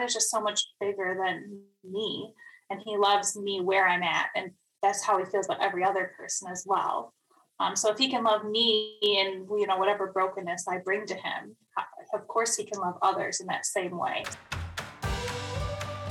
[0.00, 2.32] God is just so much bigger than me
[2.70, 4.28] and he loves me where I'm at.
[4.34, 7.12] And that's how he feels about every other person as well.
[7.58, 11.14] Um, so if he can love me and you know whatever brokenness I bring to
[11.14, 11.54] him,
[12.14, 14.24] of course he can love others in that same way.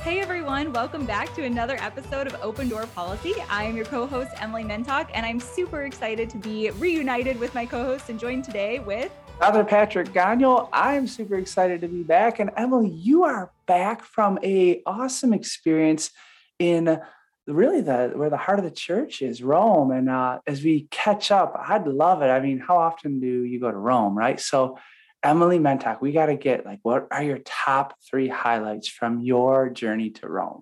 [0.02, 3.34] Hey everyone, welcome back to another episode of Open Door Policy.
[3.50, 7.66] I am your co-host Emily Mentok, and I'm super excited to be reunited with my
[7.66, 9.10] co-host and joined today with
[9.40, 10.66] Father Patrick Gagnon.
[10.70, 16.10] I'm super excited to be back, and Emily, you are back from a awesome experience
[16.58, 17.00] in
[17.46, 19.92] really the where the heart of the church is rome.
[19.92, 22.26] And uh, as we catch up i'd love it.
[22.26, 24.38] I mean how often do you go to rome right?
[24.38, 24.78] So
[25.22, 29.70] emily mentok we got to get like what are your top three highlights from your
[29.70, 30.60] journey to rome?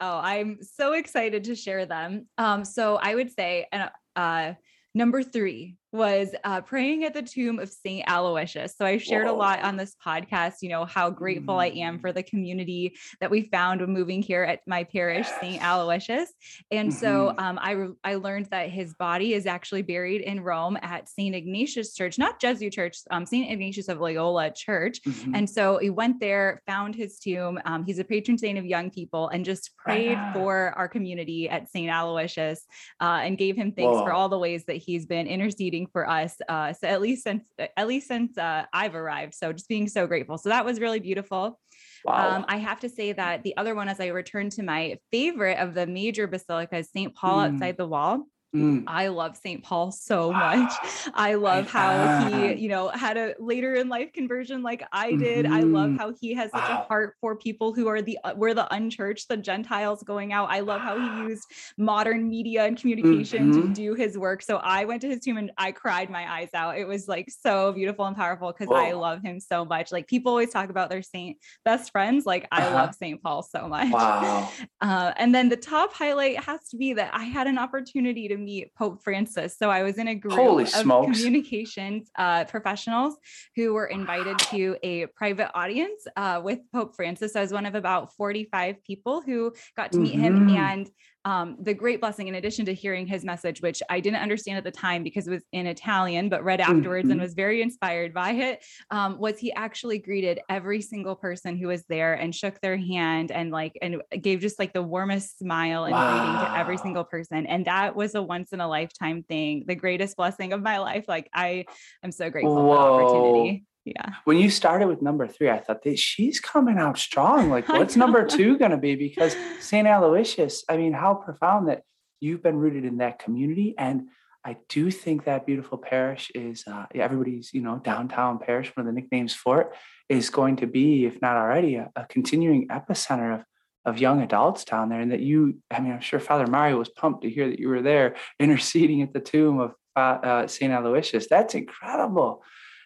[0.00, 2.26] Oh i'm so excited to share them.
[2.38, 3.68] Um, so i would say
[4.16, 4.54] uh,
[4.94, 8.74] number three was uh, praying at the tomb of Saint Aloysius.
[8.76, 9.34] So I shared Whoa.
[9.34, 11.62] a lot on this podcast, you know, how grateful mm.
[11.62, 15.40] I am for the community that we found when moving here at my parish, yes.
[15.40, 16.32] Saint Aloysius.
[16.72, 16.98] And mm-hmm.
[16.98, 21.32] so um, I I learned that his body is actually buried in Rome at Saint
[21.32, 25.00] Ignatius Church, not Jesuit Church, um, Saint Ignatius of Loyola Church.
[25.06, 25.36] Mm-hmm.
[25.36, 27.60] And so we went there, found his tomb.
[27.66, 31.70] Um, he's a patron saint of young people, and just prayed for our community at
[31.70, 32.66] Saint Aloysius,
[33.00, 34.04] uh, and gave him thanks Whoa.
[34.04, 36.36] for all the ways that he's been interceding for us.
[36.48, 40.06] Uh, so at least since at least since uh, I've arrived, so just being so
[40.06, 40.38] grateful.
[40.38, 41.58] So that was really beautiful.
[42.04, 42.36] Wow.
[42.36, 45.58] Um, I have to say that the other one, as I return to my favorite
[45.58, 47.14] of the major basilicas, St.
[47.14, 47.54] Paul mm.
[47.54, 48.26] outside the wall.
[48.54, 48.84] Mm.
[48.86, 49.62] I love St.
[49.62, 50.72] Paul so much.
[51.14, 55.44] I love how he, you know, had a later in life conversion like I did.
[55.44, 55.54] Mm-hmm.
[55.54, 55.96] I love mm-hmm.
[55.96, 56.82] how he has such wow.
[56.82, 60.50] a heart for people who are the uh, we're the unchurched, the Gentiles going out.
[60.50, 61.44] I love how he used
[61.76, 63.68] modern media and communication mm-hmm.
[63.68, 64.42] to do his work.
[64.42, 66.78] So I went to his tomb and I cried my eyes out.
[66.78, 69.90] It was like so beautiful and powerful because I love him so much.
[69.90, 72.24] Like people always talk about their saint best friends.
[72.24, 72.74] Like I uh-huh.
[72.74, 73.22] love St.
[73.22, 73.90] Paul so much.
[73.90, 74.50] Wow.
[74.80, 78.36] Uh, and then the top highlight has to be that I had an opportunity to
[78.44, 79.56] meet Pope Francis.
[79.58, 81.18] So I was in a group Holy of smokes.
[81.18, 83.16] communications uh, professionals
[83.56, 87.34] who were invited to a private audience uh, with Pope Francis.
[87.36, 90.48] I was one of about 45 people who got to meet mm-hmm.
[90.48, 90.56] him.
[90.56, 90.90] And
[91.24, 94.64] um, the great blessing, in addition to hearing his message, which I didn't understand at
[94.64, 97.12] the time because it was in Italian, but read afterwards mm-hmm.
[97.12, 101.68] and was very inspired by it, um, was he actually greeted every single person who
[101.68, 105.84] was there and shook their hand and like and gave just like the warmest smile
[105.84, 106.10] and wow.
[106.10, 107.46] greeting to every single person.
[107.46, 111.06] And that was a once in a lifetime thing, the greatest blessing of my life.
[111.08, 111.64] Like I
[112.02, 112.62] am so grateful Whoa.
[112.62, 114.14] for the opportunity yeah.
[114.24, 117.50] When you started with number three i thought that she's coming out strong.
[117.50, 118.96] Like what's number two going to be?
[118.96, 121.82] Because saint aloysius i mean how profound that
[122.20, 123.74] you've been rooted in that community.
[123.76, 124.08] And
[124.44, 128.94] i do think that beautiful parish is uh, everybody's you know downtown parish one of
[128.94, 129.68] the nicknames for it
[130.08, 133.44] is going to be if not already a, a continuing epicenter of
[133.86, 135.00] of young adults down there.
[135.00, 137.68] And that you i mean i'm sure father mario was pumped to hear that you
[137.68, 141.28] were there interceding at the tomb of uh, saint aloysius.
[141.28, 142.42] That's incredible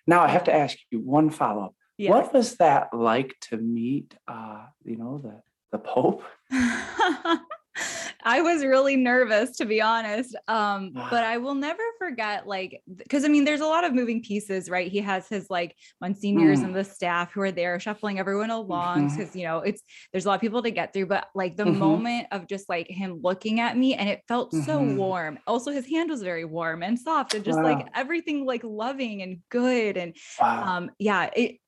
[0.09, 1.75] now I have to ask you one follow up.
[1.99, 2.11] Yeah.
[2.11, 6.25] What was that like to meet, uh, you know, the the Pope?
[8.25, 10.37] I was really nervous to be honest.
[10.49, 14.23] Um, but I will never forget, like, because I mean, there's a lot of moving
[14.23, 14.91] pieces, right?
[14.91, 16.65] He has his like monsignors mm.
[16.65, 19.39] and the staff who are there shuffling everyone along because mm-hmm.
[19.39, 21.07] you know it's there's a lot of people to get through.
[21.07, 21.79] But like the mm-hmm.
[21.79, 24.65] moment of just like him looking at me and it felt mm-hmm.
[24.65, 25.39] so warm.
[25.47, 27.65] Also, his hand was very warm and soft and just wow.
[27.65, 29.97] like everything like loving and good.
[29.97, 30.77] And wow.
[30.77, 31.59] um, yeah, it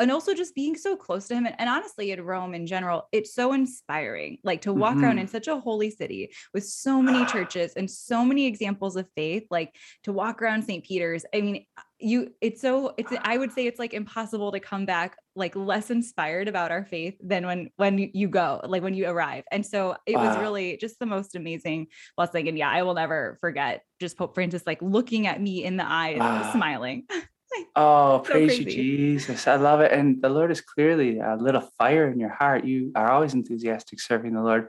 [0.00, 3.08] and also just being so close to him and, and, honestly at rome in general
[3.12, 5.04] it's so inspiring like to walk mm-hmm.
[5.04, 9.06] around in such a holy city with so many churches and so many examples of
[9.14, 11.64] faith like to walk around st peter's i mean
[12.00, 15.90] you it's so it's i would say it's like impossible to come back like less
[15.90, 19.96] inspired about our faith than when when you go like when you arrive and so
[20.06, 20.28] it wow.
[20.28, 21.86] was really just the most amazing
[22.16, 25.76] blessing and yeah i will never forget just pope francis like looking at me in
[25.76, 26.50] the eyes wow.
[26.52, 27.04] smiling
[27.76, 28.64] Oh, so praise crazy.
[28.64, 29.46] you, Jesus.
[29.46, 29.92] I love it.
[29.92, 32.64] And the Lord is clearly a little fire in your heart.
[32.64, 34.68] You are always enthusiastic serving the Lord.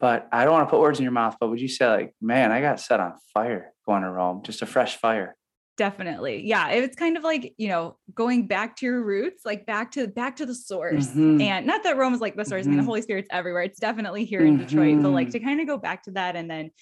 [0.00, 2.14] But I don't want to put words in your mouth, but would you say, like,
[2.20, 5.36] man, I got set on fire going to Rome, just a fresh fire?
[5.78, 6.46] Definitely.
[6.46, 6.68] Yeah.
[6.70, 10.36] It's kind of like, you know, going back to your roots, like back to back
[10.36, 11.08] to the source.
[11.08, 11.40] Mm-hmm.
[11.40, 12.62] And not that Rome is like the source.
[12.62, 12.68] Mm-hmm.
[12.68, 12.88] I mean, the mm-hmm.
[12.88, 13.62] Holy Spirit's everywhere.
[13.62, 14.66] It's definitely here in mm-hmm.
[14.66, 16.72] Detroit, but like to kind of go back to that and then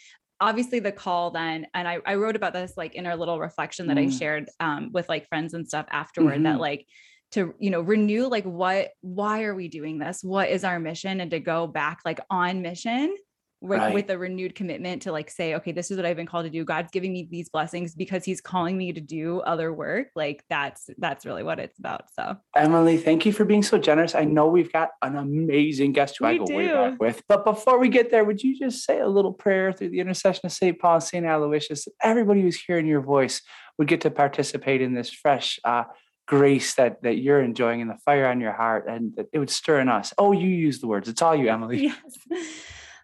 [0.40, 3.87] obviously the call then and I, I wrote about this like in our little reflection
[3.88, 4.06] that mm.
[4.06, 6.44] i shared um, with like friends and stuff afterward mm-hmm.
[6.44, 6.87] that like
[7.32, 11.20] to you know renew like what why are we doing this what is our mission
[11.20, 13.14] and to go back like on mission
[13.62, 13.93] with, Right.
[13.95, 16.51] with a renewed commitment to like say, okay, this is what I've been called to
[16.51, 16.65] do.
[16.65, 20.09] God's giving me these blessings because he's calling me to do other work.
[20.17, 22.05] Like that's that's really what it's about.
[22.15, 24.15] So Emily, thank you for being so generous.
[24.15, 26.73] I know we've got an amazing guest who I We go way do.
[26.75, 27.23] back with.
[27.29, 30.47] But before we get there, would you just say a little prayer through the intercession
[30.47, 30.79] of St.
[30.79, 31.27] Paul and St.
[31.27, 31.85] Aloysius?
[31.85, 33.43] that Everybody who's hearing your voice
[33.79, 35.85] would get to participate in this fresh uh,
[36.27, 39.51] grace that that you're enjoying and the fire on your heart, and that it would
[39.51, 40.15] stir in us.
[40.17, 41.09] Oh, you use the words.
[41.09, 41.93] It's all you, Emily.
[42.31, 42.47] yes.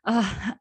[0.06, 0.56] Uh.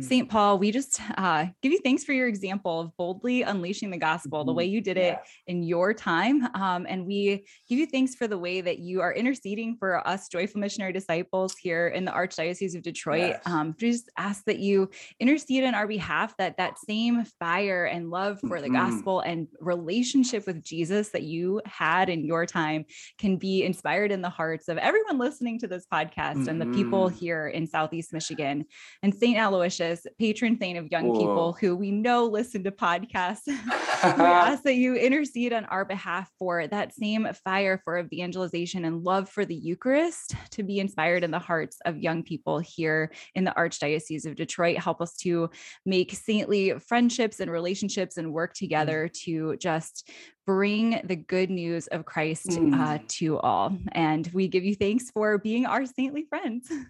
[0.00, 0.28] St.
[0.28, 4.44] Paul, we just uh, give you thanks for your example of boldly unleashing the gospel,
[4.44, 5.28] the way you did it Yes.
[5.46, 6.42] in your time.
[6.56, 10.26] Um, and we give you thanks for the way that you are interceding for us
[10.28, 13.20] joyful missionary disciples here in the Archdiocese of Detroit.
[13.34, 13.42] Yes.
[13.46, 18.10] Um, we just ask that you intercede on our behalf, that that same fire and
[18.10, 18.72] love for the Mhm.
[18.72, 22.84] gospel and relationship with Jesus that you had in your time
[23.18, 27.10] can be inspired in the hearts of everyone listening to this podcast and the people
[27.10, 27.18] Mhm.
[27.18, 28.64] here in Southeast Michigan.
[29.02, 29.36] And St.
[29.38, 29.83] Aloysius,
[30.18, 33.46] patron saint of young people who we know listen to podcasts
[34.04, 39.02] we ask that you intercede on our behalf for that same fire for evangelization and
[39.02, 43.44] love for the Eucharist to be inspired in the hearts of young people here in
[43.44, 44.78] the Archdiocese of Detroit.
[44.78, 45.48] Help us to
[45.86, 50.10] make saintly friendships and relationships and work together to just
[50.46, 53.08] bring the good news of Christ uh, Mm.
[53.18, 53.76] to all.
[53.92, 56.70] And we give you thanks for being our saintly friends.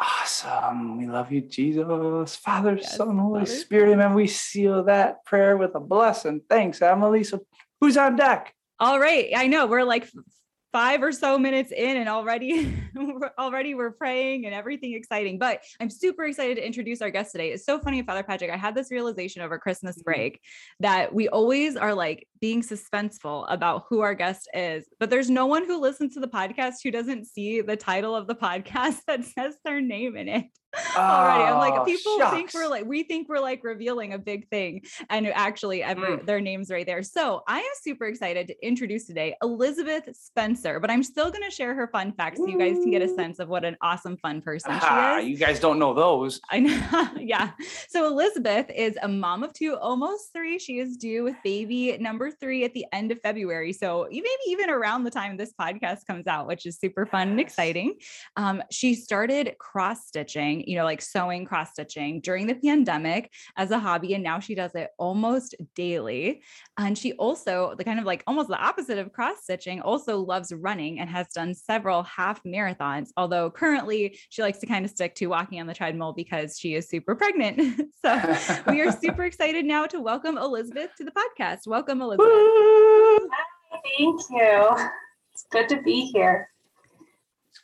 [0.00, 0.96] Awesome.
[0.98, 2.36] We love you, Jesus.
[2.36, 3.52] Father, Yes, Son, Holy Father.
[3.52, 3.92] Spirit.
[3.92, 4.14] Amen.
[4.14, 6.40] We seal that prayer with a blessing.
[6.48, 7.22] Thanks, Emily.
[7.22, 7.44] So
[7.80, 8.54] who's on deck?
[8.78, 9.28] All right.
[9.36, 10.08] I know we're like
[10.72, 12.72] five or so minutes in and already
[13.38, 15.38] already we're praying and everything exciting.
[15.38, 17.50] But I'm super excited to introduce our guest today.
[17.52, 18.50] It's so funny, Father Patrick.
[18.50, 20.04] I had this realization over Christmas Mhm.
[20.04, 20.40] break
[20.80, 25.46] that we always are like being suspenseful about who our guest is, but there's no
[25.46, 29.24] one who listens to the podcast who doesn't see the title of the podcast that
[29.24, 30.46] says their name in it
[30.96, 31.44] already.
[31.44, 34.82] I'm Oh, like, people think we're like, we think we're like revealing a big thing,
[35.08, 36.26] and actually, ever Mm.
[36.26, 37.02] their names right there.
[37.02, 41.50] So I am super excited to introduce today Elizabeth Spencer, but I'm still going to
[41.50, 44.16] share her fun facts so you guys can get a sense of what an awesome,
[44.16, 45.30] fun person Ah, she is.
[45.30, 46.40] you guys don't know those.
[46.50, 47.08] I know.
[47.18, 47.50] yeah.
[47.88, 50.58] So Elizabeth is a mom of two, almost three.
[50.58, 53.72] She is due with baby number three at the end of February.
[53.72, 57.40] So maybe even around the time this podcast comes out, which is super fun and
[57.40, 57.94] exciting.
[58.36, 63.70] Um, she started cross stitching, you know, like sewing cross stitching during the pandemic as
[63.70, 64.14] a hobby.
[64.14, 66.42] And now she does it almost daily.
[66.78, 70.52] And she also, the kind of like almost the opposite of cross stitching, also loves
[70.52, 73.08] running and has done several half marathons.
[73.16, 76.74] Although currently she likes to kind of stick to walking on the treadmill because she
[76.74, 77.80] is super pregnant.
[78.04, 78.36] so
[78.68, 81.66] we are super excited now to welcome Elizabeth to the podcast.
[81.66, 82.28] Welcome, Elizabeth.
[82.28, 83.28] Woo!
[83.98, 84.76] Thank you.
[85.32, 86.50] It's good to be here.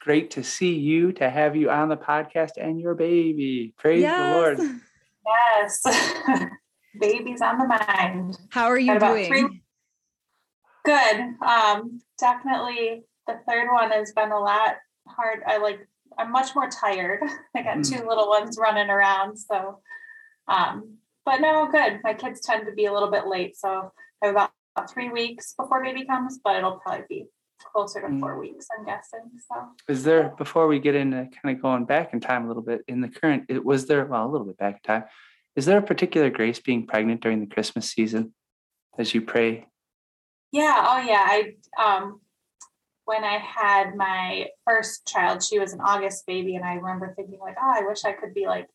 [0.06, 3.74] It's great to see you, to have you on the podcast and your baby.
[3.76, 4.60] Praise the Lord.
[5.26, 5.82] Yes.
[7.00, 8.38] Baby's on the mind.
[8.50, 9.26] How are you about doing?
[9.26, 9.62] three-
[10.84, 11.34] Good.
[11.44, 14.76] Um, definitely the third one has been a lot
[15.08, 15.40] hard.
[15.44, 15.80] I like
[16.16, 17.24] I'm much more tired.
[17.56, 17.90] I got Mm.
[17.98, 19.36] two little ones running around.
[19.38, 19.80] So
[20.46, 21.98] um, but no, good.
[22.04, 23.56] My kids tend to be a little bit late.
[23.56, 23.90] So
[24.22, 24.52] I have about
[24.88, 27.26] three weeks before baby comes, but it'll probably be
[27.72, 29.30] closer to four weeks, I'm guessing.
[29.48, 32.62] So Is there, before we get into kind of going back in time a little
[32.62, 35.04] bit, in the current, it was there, well, a little bit back in time,
[35.54, 38.34] is there a particular grace being pregnant during the Christmas season
[38.98, 39.66] as you pray?
[40.52, 40.84] Yeah.
[40.86, 41.24] Oh, yeah.
[41.26, 42.20] I um,
[43.04, 47.38] when I had my first child, she was an August baby, and I remember thinking
[47.40, 48.66] like, oh, I wish I could be like.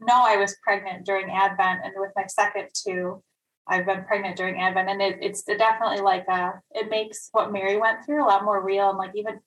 [0.00, 3.22] No, I was pregnant during Advent, and with my second two,
[3.66, 7.76] I've been pregnant during Advent, and it, it's definitely like uh it makes what Mary
[7.78, 9.40] went through a lot more real, and like even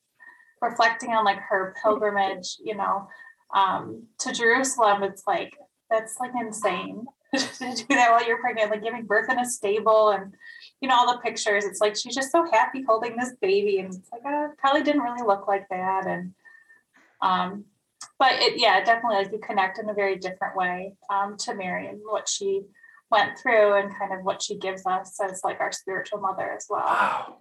[0.60, 3.08] reflecting on like her pilgrimage, you know,
[3.54, 5.02] um, to Jerusalem.
[5.02, 5.54] It's like
[5.90, 10.10] that's like insane to do that while you're pregnant, like giving birth in a stable
[10.10, 10.34] and
[10.80, 13.78] you know, all the pictures, it's like she's just so happy holding this baby.
[13.78, 16.06] And it's like, uh, probably didn't really look like that.
[16.06, 16.34] And,
[17.20, 17.64] um,
[18.18, 21.88] but it, yeah, definitely like you connect in a very different way um, to Mary
[21.88, 22.62] and what she
[23.10, 26.66] went through and kind of what she gives us as like our spiritual mother as
[26.68, 26.84] well.
[26.84, 27.36] Wow.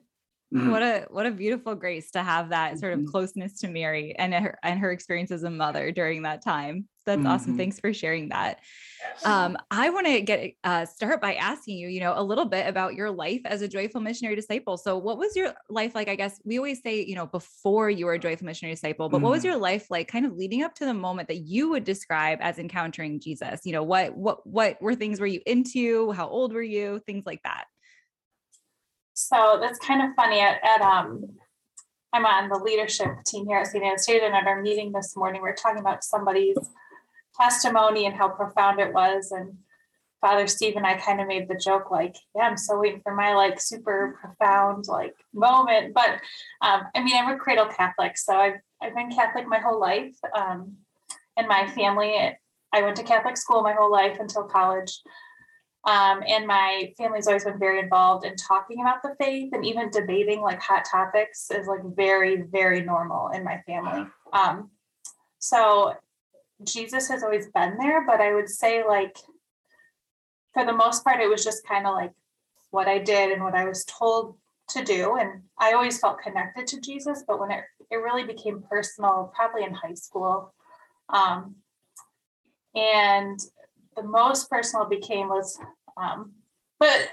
[0.53, 0.71] Mm.
[0.71, 3.07] What a what a beautiful grace to have that sort of Mhm.
[3.07, 6.87] closeness to Mary and her and her experience as a mother during that time.
[7.05, 7.53] That's awesome.
[7.53, 7.57] Mhm.
[7.57, 8.59] Thanks for sharing that.
[9.01, 9.25] Yes.
[9.25, 12.67] Um, I want to get uh, start by asking you, you know, a little bit
[12.67, 14.77] about your life as a joyful missionary disciple.
[14.77, 16.07] So, what was your life like?
[16.07, 19.21] I guess we always say, you know, before you were a joyful missionary disciple, but
[19.21, 19.45] what was Mhm.
[19.45, 22.57] your life like, kind of leading up to the moment that you would describe as
[22.57, 23.65] encountering Jesus?
[23.65, 26.11] You know, what what what were things were you into?
[26.11, 26.99] How old were you?
[27.05, 27.65] Things like that.
[29.17, 30.41] So that's kind of funny.
[30.41, 31.25] At, at um,
[32.13, 33.83] I'm on the leadership team here at St.
[33.83, 36.55] Anastasia, and at our meeting this morning, we are talking about somebody's
[37.35, 39.31] testimony and how profound it was.
[39.31, 39.57] And
[40.21, 43.15] Father Steve and I kind of made the joke, like, yeah, I'm so waiting for
[43.15, 45.95] my like super profound like moment.
[45.95, 46.21] But
[46.61, 50.15] um, I mean, I'm a cradle Catholic, so I've I've been Catholic my whole life.
[50.37, 50.75] Um,
[51.35, 52.13] and my family,
[52.71, 55.01] I went to Catholic school my whole life until college.
[55.87, 59.89] Um, and my family's always been very involved in talking about the faith and even
[59.89, 64.05] debating like hot topics is like very, very normal in my family.
[64.33, 64.69] Um,
[65.39, 65.93] so
[66.65, 69.15] Jesus has always been there, but I would say like
[70.53, 72.11] for the most part, it was just kind of like
[72.71, 74.35] what I did and what I was told
[74.71, 75.15] to do.
[75.15, 79.63] And I always felt connected to Jesus, but when it, it really became personal, probably
[79.63, 80.53] in high school.
[81.09, 81.55] Um,
[82.75, 83.39] and
[83.95, 85.59] the most personal became was
[86.01, 86.33] um,
[86.79, 87.09] but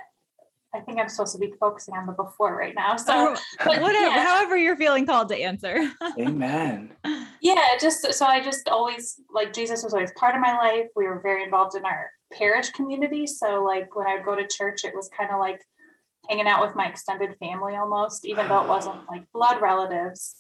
[0.74, 2.96] I think I'm supposed to be focusing on the before right now.
[2.96, 4.24] So, but, whatever, yeah.
[4.24, 5.90] however you're feeling called to answer.
[6.18, 6.90] Amen.
[7.40, 10.86] Yeah, just so I just always like Jesus was always part of my life.
[10.96, 13.26] We were very involved in our parish community.
[13.26, 15.60] So, like when I would go to church, it was kind of like
[16.28, 20.34] hanging out with my extended family almost, even though it wasn't like blood relatives.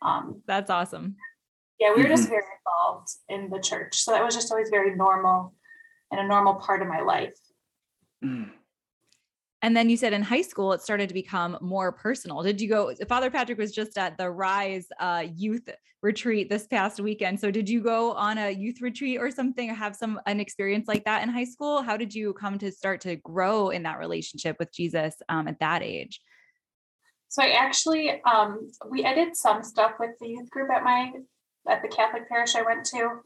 [0.00, 1.16] Um, That's awesome.
[1.80, 2.34] Yeah, we were just mm-hmm.
[2.34, 3.96] very involved in the church.
[3.96, 5.54] So that was just always very normal
[6.12, 7.34] and a normal part of my life.
[8.22, 8.50] Mm.
[9.62, 12.42] And then you said in high school, it started to become more personal.
[12.42, 12.92] Did you go?
[13.08, 15.68] Father Patrick was just at the Rise uh, Youth
[16.02, 17.38] Retreat this past weekend.
[17.38, 20.88] So did you go on a youth retreat or something, or have some an experience
[20.88, 21.80] like that in high school?
[21.80, 25.60] How did you come to start to grow in that relationship with Jesus um, at
[25.60, 26.20] that age?
[27.28, 31.12] So I actually, um, we I did some stuff with the youth group at my
[31.68, 33.20] at the Catholic parish I went to,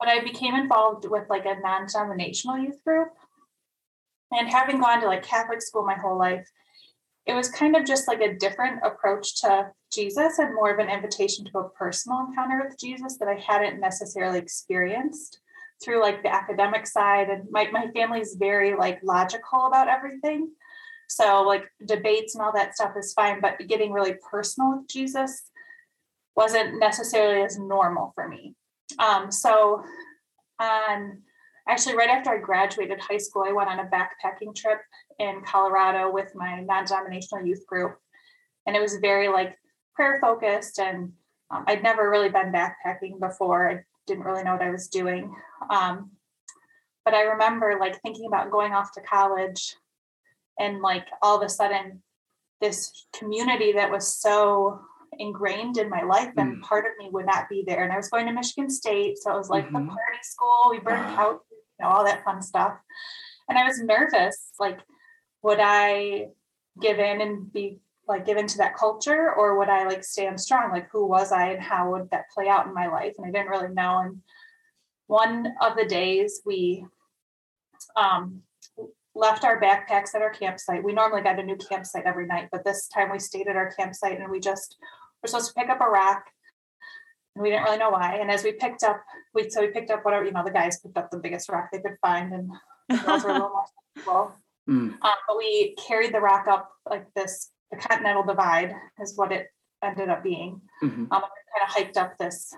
[0.00, 3.08] but I became involved with like a non-denominational youth group
[4.32, 6.48] and having gone to like Catholic school my whole life,
[7.26, 10.90] it was kind of just like a different approach to Jesus and more of an
[10.90, 15.38] invitation to a personal encounter with Jesus that I hadn't necessarily experienced
[15.84, 17.28] through like the academic side.
[17.28, 20.50] And my, my family's very like logical about everything.
[21.08, 25.50] So like debates and all that stuff is fine, but getting really personal with Jesus
[26.34, 28.54] wasn't necessarily as normal for me.
[28.98, 29.84] Um, so
[30.58, 31.18] on
[31.68, 34.80] actually right after I graduated high school, I went on a backpacking trip
[35.18, 37.96] in Colorado with my non-denominational youth group.
[38.66, 39.56] And it was very like
[39.94, 41.12] prayer focused and
[41.50, 43.70] um, I'd never really been backpacking before.
[43.70, 45.34] I didn't really know what I was doing.
[45.70, 46.12] Um,
[47.04, 49.76] but I remember like thinking about going off to college
[50.58, 52.02] and like all of a sudden
[52.60, 54.80] this community that was so
[55.18, 56.62] ingrained in my life and mm.
[56.62, 59.30] part of me would not be there and i was going to michigan state so
[59.30, 59.74] it was like mm-hmm.
[59.74, 61.04] the party school we burned
[61.78, 62.78] wow know, all that fun stuff.
[63.48, 64.80] And I was nervous, like,
[65.42, 66.28] would I
[66.80, 70.72] give in and be like give into that culture or would I like stand strong?
[70.72, 73.14] Like who was I and how would that play out in my life?
[73.18, 73.98] And I didn't really know.
[73.98, 74.22] And
[75.06, 76.84] one of the days we
[77.96, 78.42] um,
[79.14, 80.82] left our backpacks at our campsite.
[80.82, 83.72] We normally got a new campsite every night, but this time we stayed at our
[83.72, 84.76] campsite and we just
[85.22, 86.24] were supposed to pick up a rock
[87.34, 88.16] and we didn't really know why.
[88.16, 89.02] And as we picked up,
[89.34, 91.68] we so we picked up whatever you know the guys picked up the biggest rock
[91.72, 92.50] they could find, and
[92.88, 94.34] the girls were a little more comfortable.
[94.68, 94.92] Mm.
[95.02, 97.50] Um, but we carried the rock up like this.
[97.70, 99.48] The Continental Divide is what it
[99.82, 100.60] ended up being.
[100.82, 101.04] Mm-hmm.
[101.10, 101.22] Um,
[101.52, 102.54] kind of hiked up this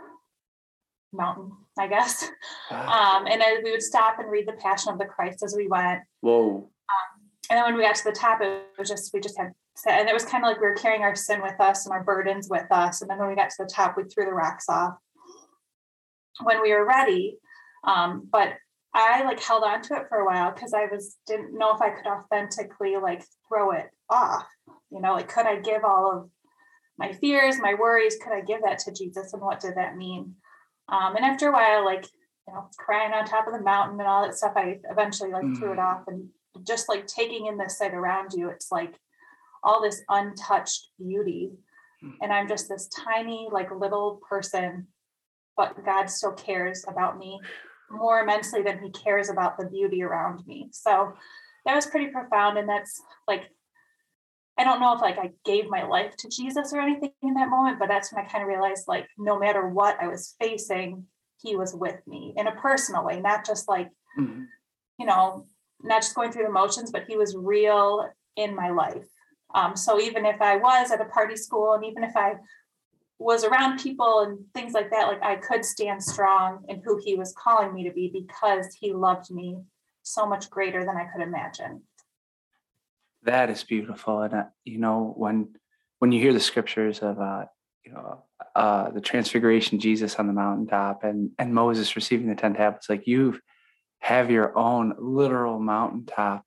[1.12, 2.28] mountain, I guess.
[2.70, 6.00] Um, and we would stop and read the Passion of the Christ as we went.
[6.20, 6.56] Whoa.
[6.56, 9.52] Um, and then when we got to the top, it was just we just had
[9.86, 12.04] and it was kind of like we were carrying our sin with us and our
[12.04, 13.00] burdens with us.
[13.00, 14.94] And then when we got to the top, we threw the rocks off
[16.42, 17.38] when we were ready.
[17.84, 18.54] Um, but
[18.94, 21.82] I like held on to it for a while because I was didn't know if
[21.82, 24.46] I could authentically like throw it off.
[24.90, 26.30] You know, like could I give all of
[26.96, 30.36] my fears, my worries, could I give that to Jesus and what did that mean?
[30.88, 32.06] Um, and after a while, like,
[32.46, 35.44] you know, crying on top of the mountain and all that stuff, I eventually like
[35.44, 35.58] mm.
[35.58, 35.84] threw it mm.
[35.84, 36.28] off and
[36.62, 38.94] just like taking in the sight around you, it's like
[39.64, 41.52] all this untouched beauty.
[42.00, 42.10] Hmm.
[42.22, 44.86] And I'm just this tiny, like little person,
[45.56, 47.40] but God still cares about me
[47.90, 50.68] more immensely than he cares about the beauty around me.
[50.72, 51.14] So
[51.64, 52.58] that was pretty profound.
[52.58, 53.50] And that's like,
[54.58, 57.50] I don't know if like I gave my life to Jesus or anything in that
[57.50, 61.06] moment, but that's when I kind of realized like no matter what I was facing,
[61.42, 64.42] he was with me in a personal way, not just like, mm-hmm.
[64.98, 65.46] you know,
[65.82, 69.06] not just going through the motions, but he was real in my life.
[69.54, 72.34] Um, so even if I was at a party school and even if I
[73.18, 77.14] was around people and things like that, like I could stand strong in who he
[77.14, 79.58] was calling me to be because he loved me
[80.02, 81.82] so much greater than I could imagine.
[83.22, 84.20] That is beautiful.
[84.20, 85.54] And, uh, you know, when,
[86.00, 87.46] when you hear the scriptures of, uh,
[87.84, 92.54] you know, uh, the transfiguration, Jesus on the mountaintop, and and Moses receiving the ten
[92.54, 92.88] tablets.
[92.88, 93.40] Like you
[93.98, 96.44] have your own literal mountaintop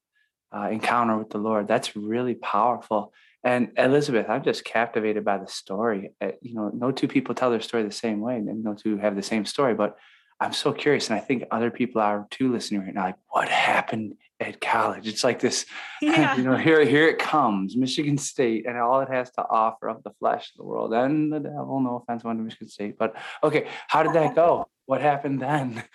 [0.55, 1.67] uh, encounter with the Lord.
[1.67, 3.13] That's really powerful.
[3.43, 6.11] And Elizabeth, I'm just captivated by the story.
[6.19, 8.97] Uh, you know, no two people tell their story the same way, and no two
[8.97, 9.73] have the same story.
[9.73, 9.97] But
[10.39, 13.05] I'm so curious, and I think other people are too listening right now.
[13.05, 15.07] Like, what happened at college?
[15.07, 15.65] It's like this,
[16.01, 16.35] yeah.
[16.35, 20.03] you know, here here it comes, Michigan State, and all it has to offer of
[20.03, 21.79] the flesh of the world and the devil.
[21.79, 24.67] No offense, one to Michigan State, but okay, how did that go?
[24.85, 25.83] What happened then?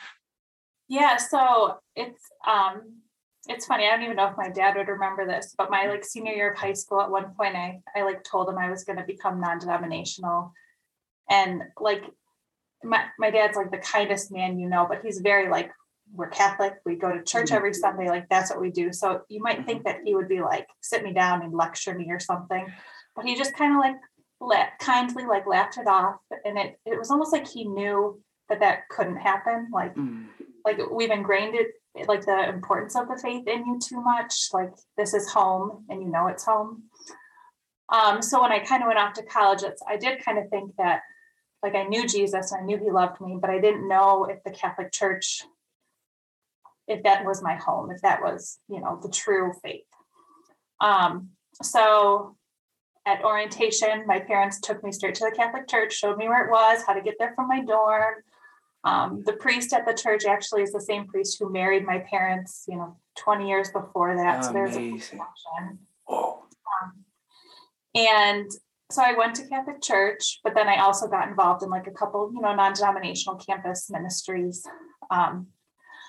[0.88, 3.01] Yeah, so it's um
[3.48, 3.86] it's funny.
[3.86, 6.52] I don't even know if my dad would remember this, but my like senior year
[6.52, 9.04] of high school, at one point, I I like told him I was going to
[9.04, 10.52] become non-denominational,
[11.28, 12.04] and like
[12.84, 15.72] my my dad's like the kindest man you know, but he's very like
[16.14, 16.74] we're Catholic.
[16.84, 17.56] We go to church mm-hmm.
[17.56, 18.08] every Sunday.
[18.08, 18.92] Like that's what we do.
[18.92, 22.10] So you might think that he would be like sit me down and lecture me
[22.10, 22.66] or something,
[23.16, 23.96] but he just kind of like
[24.40, 28.60] let kindly like laughed it off, and it it was almost like he knew that
[28.60, 29.68] that couldn't happen.
[29.72, 30.26] Like mm.
[30.64, 31.72] like we've ingrained it
[32.06, 34.48] like the importance of the faith in you too much.
[34.52, 36.84] Like this is home and you know it's home.
[37.88, 40.74] Um, so when I kind of went off to college, I did kind of think
[40.78, 41.02] that
[41.62, 44.42] like I knew Jesus and I knew he loved me, but I didn't know if
[44.44, 45.42] the Catholic Church,
[46.88, 49.84] if that was my home, if that was, you know, the true faith.
[50.80, 51.30] Um,
[51.62, 52.36] so
[53.06, 56.50] at orientation, my parents took me straight to the Catholic Church, showed me where it
[56.50, 58.14] was, how to get there from my dorm,
[58.84, 62.64] um, the priest at the church actually is the same priest who married my parents,
[62.68, 64.44] you know, 20 years before that.
[64.44, 65.78] So there's a connection.
[66.08, 67.04] Um,
[67.94, 68.50] and
[68.90, 71.92] so I went to Catholic church, but then I also got involved in like a
[71.92, 74.66] couple, you know, non-denominational campus ministries.
[75.10, 75.48] Um,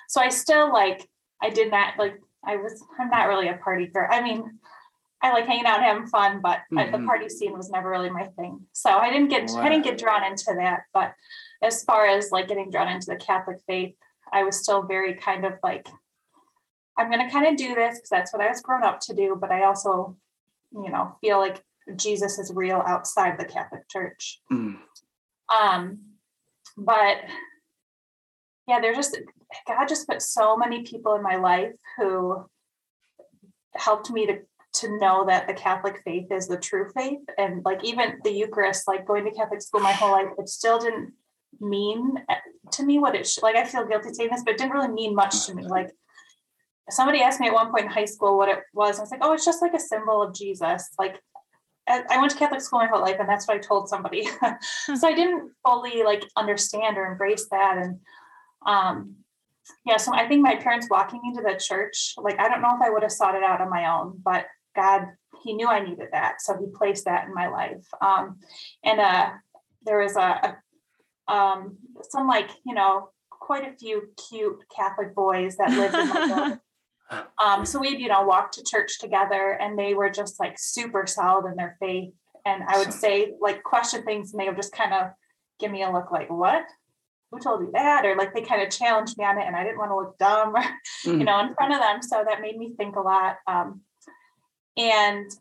[0.10, 1.08] so I still like,
[1.42, 4.08] I did not like, I was, I'm not really a party girl.
[4.12, 4.60] I mean,
[5.24, 6.92] I like hanging out and having fun, but mm-hmm.
[6.92, 8.60] the party scene was never really my thing.
[8.74, 9.62] So I didn't get, wow.
[9.62, 11.14] I didn't get drawn into that, but
[11.64, 13.96] as far as like getting drawn into the Catholic faith,
[14.34, 15.88] I was still very kind of like,
[16.98, 19.16] I'm going to kind of do this because that's what I was grown up to
[19.16, 19.38] do.
[19.40, 20.18] But I also,
[20.74, 21.64] you know, feel like
[21.96, 24.42] Jesus is real outside the Catholic Church.
[24.52, 24.78] Mm.
[25.62, 26.00] Um,
[26.78, 27.18] but
[28.68, 29.18] yeah, there's just
[29.68, 32.46] God just put so many people in my life who
[33.76, 34.40] helped me to
[34.74, 37.22] to know that the Catholic faith is the true faith.
[37.38, 40.80] And like even the Eucharist, like going to Catholic school my whole life, it still
[40.80, 41.14] didn't
[41.60, 42.36] mean eh,
[42.72, 44.92] to me what it should like I feel guilty saying this, but it didn't really
[44.92, 45.64] mean much to me.
[45.68, 45.92] Like
[46.90, 48.98] somebody asked me at one point in high school what it was.
[48.98, 50.90] I was like, oh, it's just like a symbol of Jesus.
[50.98, 51.22] Like
[51.88, 54.24] I went to Catholic school my whole life, and that's what I told somebody.
[54.96, 57.78] so I didn't fully like understand or embrace that.
[57.78, 58.00] And
[58.66, 59.16] um,
[59.86, 62.82] yeah, so I think my parents walking into the church, like I don't know if
[62.82, 65.08] I would have sought it out on my own, but God,
[65.44, 67.86] He knew I needed that, so He placed that in my life.
[68.02, 68.40] Um,
[68.84, 69.30] and uh,
[69.86, 70.20] there was a,
[71.30, 71.78] a um,
[72.10, 76.58] some like you know quite a few cute Catholic boys that lived in my
[77.44, 81.06] um, so we'd you know walk to church together, and they were just like super
[81.06, 82.14] solid in their faith.
[82.46, 85.12] And I would say like question things, and they would just kind of
[85.60, 86.64] give me a look like, "What?
[87.32, 89.64] Who told you that?" Or like they kind of challenged me on it, and I
[89.64, 90.54] didn't want to look dumb,
[91.06, 91.20] mm.
[91.20, 92.02] you know, in front of them.
[92.02, 93.38] So that made me think a lot.
[93.48, 93.82] Um,
[94.78, 95.32] and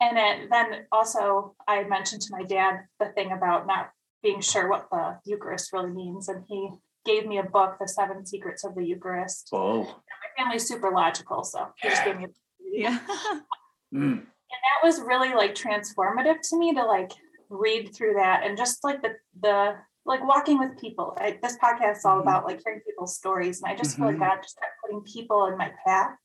[0.00, 3.90] and it, then also I mentioned to my dad the thing about not
[4.22, 6.28] being sure what the Eucharist really means.
[6.28, 6.70] And he
[7.04, 9.48] gave me a book, The Seven Secrets of the Eucharist.
[9.52, 9.82] Oh.
[9.82, 12.28] my family's super logical, so he just gave me a
[12.70, 12.98] yeah.
[13.94, 14.20] mm.
[14.20, 17.12] And that was really like transformative to me to like
[17.50, 19.74] read through that and just like the the
[20.06, 21.16] like walking with people.
[21.20, 22.28] I, this podcast is all mm-hmm.
[22.28, 24.02] about like hearing people's stories, and I just mm-hmm.
[24.02, 24.36] feel like mm-hmm.
[24.36, 26.16] God just kept putting people in my path.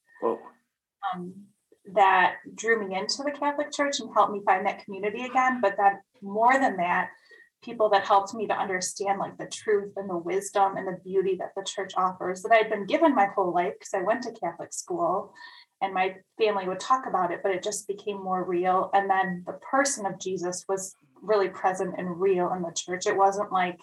[1.12, 1.34] Um,
[1.94, 5.60] that drew me into the Catholic Church and helped me find that community again.
[5.62, 7.10] But that more than that,
[7.64, 11.36] people that helped me to understand like the truth and the wisdom and the beauty
[11.40, 14.34] that the church offers that I'd been given my whole life because I went to
[14.34, 15.34] Catholic school
[15.82, 18.90] and my family would talk about it, but it just became more real.
[18.94, 23.06] And then the person of Jesus was really present and real in the church.
[23.06, 23.78] It wasn't like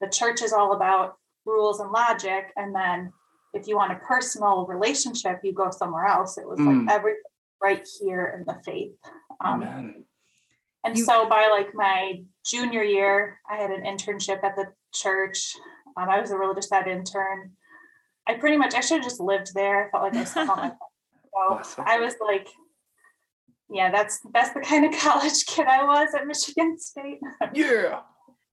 [0.00, 2.52] the church is all about rules and logic.
[2.56, 3.12] And then
[3.52, 6.38] if you want a personal relationship, you go somewhere else.
[6.38, 6.86] It was mm.
[6.86, 7.20] like everything
[7.62, 8.92] right here in the faith.
[9.44, 10.04] Um.
[10.84, 15.54] And you, so by like my junior year, I had an internship at the church.
[15.96, 17.52] Um, I was a religious ed intern.
[18.26, 19.86] I pretty much I should have just lived there.
[19.86, 20.76] I felt like I slept on my so
[21.36, 21.84] awesome.
[21.86, 22.48] I was like,
[23.70, 27.20] yeah, that's that's the kind of college kid I was at Michigan State.
[27.52, 28.00] yeah.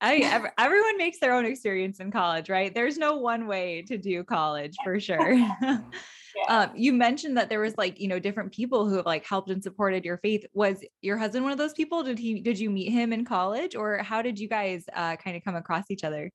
[0.02, 2.74] I everyone makes their own experience in college, right?
[2.74, 5.34] There's no one way to do college for sure.
[5.34, 5.80] yeah.
[6.48, 9.50] um, you mentioned that there was like you know different people who have like helped
[9.50, 10.46] and supported your faith.
[10.54, 12.04] Was your husband one of those people?
[12.04, 15.36] Did he did you meet him in college, or how did you guys uh, kind
[15.36, 16.32] of come across each other?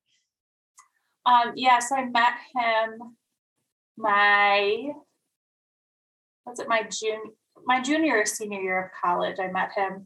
[1.25, 3.15] Um, yes, I met him
[3.97, 4.89] my
[6.43, 7.31] what's it my June
[7.65, 9.37] my junior or senior year of college.
[9.39, 10.05] I met him.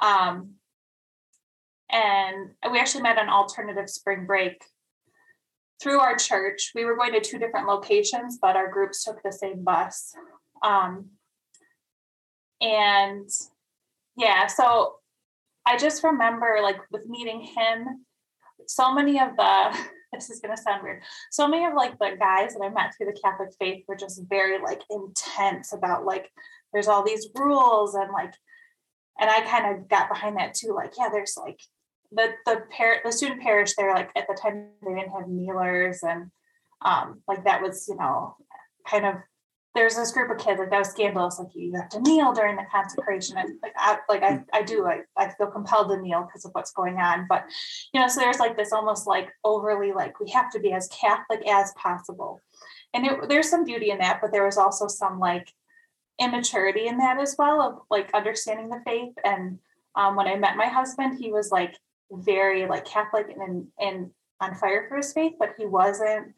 [0.00, 0.54] Um,
[1.90, 4.62] and we actually met on alternative spring break
[5.82, 6.72] through our church.
[6.74, 10.14] We were going to two different locations, but our groups took the same bus.
[10.62, 11.10] Um,
[12.60, 13.28] and
[14.16, 14.96] yeah, so
[15.66, 18.04] I just remember like with meeting him,
[18.66, 19.78] so many of the
[20.12, 21.02] this is to sound weird.
[21.30, 24.22] So many of like the guys that I met through the Catholic faith were just
[24.28, 26.30] very like intense about like
[26.72, 28.34] there's all these rules and like
[29.20, 30.72] and I kind of got behind that too.
[30.74, 31.60] Like, yeah, there's like
[32.12, 36.02] the the par- the student parish there, like at the time they didn't have kneelers
[36.02, 36.30] and
[36.82, 38.36] um like that was, you know,
[38.86, 39.16] kind of
[39.74, 42.56] there's this group of kids like that was scandalous like you have to kneel during
[42.56, 46.24] the consecration and like I like I, I do I, I feel compelled to kneel
[46.24, 47.44] because of what's going on but
[47.92, 50.88] you know so there's like this almost like overly like we have to be as
[50.88, 52.40] catholic as possible.
[52.92, 55.52] And it, there's some beauty in that but there was also some like
[56.18, 59.58] immaturity in that as well of like understanding the faith and
[59.94, 61.76] um, when i met my husband he was like
[62.12, 66.34] very like catholic and and on fire for his faith but he wasn't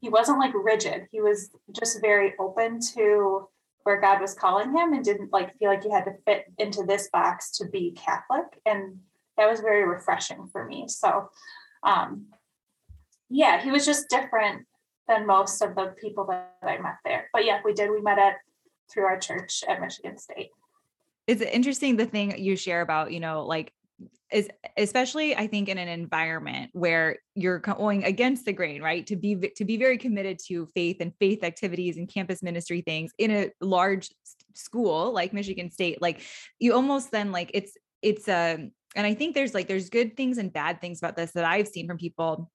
[0.00, 1.06] he wasn't like rigid.
[1.12, 3.48] He was just very open to
[3.82, 6.84] where god was calling him and didn't like feel like he had to fit into
[6.84, 8.98] this box to be catholic and
[9.36, 10.86] that was very refreshing for me.
[10.88, 11.30] So
[11.82, 12.26] um
[13.28, 14.66] yeah he was just different
[15.08, 17.28] than most of the people that i met there.
[17.32, 18.36] But yeah we did we met at
[18.92, 20.50] through our church at Michigan State.
[21.26, 23.72] It's interesting the thing you share about, you know, like
[24.32, 29.06] is especially I think in an environment where you're going against the grain, right?
[29.06, 33.12] To be to be very committed to faith and faith activities and campus ministry things
[33.18, 34.10] in a large
[34.54, 36.22] school like Michigan State, like
[36.58, 40.16] you almost then like it's it's a um, and I think there's like there's good
[40.16, 42.50] things and bad things about this that I've seen from people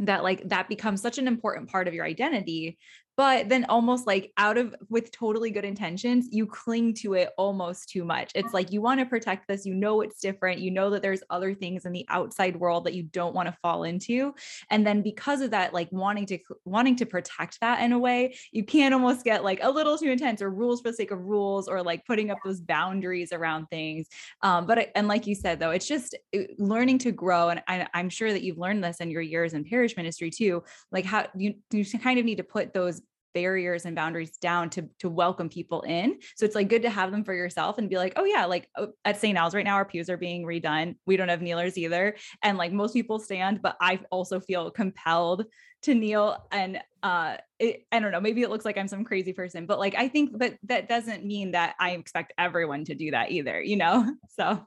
[0.00, 2.78] that like that becomes such an important part of your identity
[3.18, 7.88] but then almost like out of with totally good intentions you cling to it almost
[7.88, 8.30] too much.
[8.36, 11.22] It's like you want to protect this you know it's different you know that there's
[11.28, 14.32] other things in the outside world that you don't want to fall into
[14.70, 18.36] and then because of that like wanting to wanting to protect that in a way
[18.52, 21.18] you can almost get like a little too intense or rules for the sake of
[21.18, 24.06] rules or like putting up those boundaries around things.
[24.42, 27.88] Um but and like you said though it's just uh, learning to grow and I,
[27.94, 31.26] i'm sure that you've learned this in your years in parish ministry too like how
[31.34, 33.02] you you kind of need to put those
[33.38, 36.18] barriers and boundaries down to to welcome people in.
[36.34, 38.68] So it's like good to have them for yourself and be like, oh yeah, like
[38.76, 39.38] oh, at St.
[39.38, 40.96] Al's right now, our pews are being redone.
[41.06, 45.44] We don't have kneelers either, and like most people stand, but I also feel compelled
[45.82, 49.32] to kneel and uh it, i don't know maybe it looks like i'm some crazy
[49.32, 53.12] person but like i think but that doesn't mean that i expect everyone to do
[53.12, 54.66] that either you know so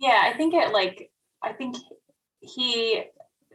[0.00, 1.08] yeah i think it like
[1.40, 1.76] i think
[2.40, 3.04] he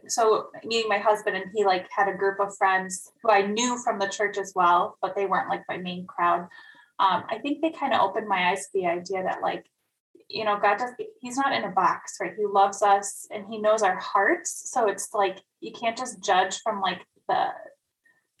[0.06, 3.78] so meeting my husband and he like had a group of friends who I knew
[3.78, 6.48] from the church as well, but they weren't like my main crowd.
[7.00, 9.64] Um, I think they kind of opened my eyes to the idea that like,
[10.28, 12.34] you know, God does he's not in a box, right?
[12.36, 14.70] He loves us and he knows our hearts.
[14.70, 17.48] So it's like you can't just judge from like the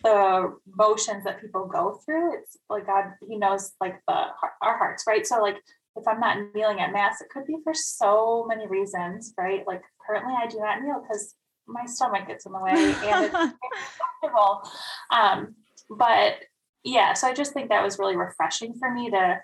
[0.04, 2.38] the motions that people go through.
[2.38, 4.26] It's like God, he knows like the
[4.62, 5.26] our hearts, right?
[5.26, 5.56] So like
[5.96, 9.66] if I'm not kneeling at mass, it could be for so many reasons, right?
[9.66, 11.34] Like currently I do not kneel because
[11.68, 13.34] my stomach gets in the way and it's
[14.22, 14.62] uncomfortable.
[15.10, 15.54] Um,
[15.90, 16.36] but
[16.84, 19.40] yeah, so I just think that was really refreshing for me to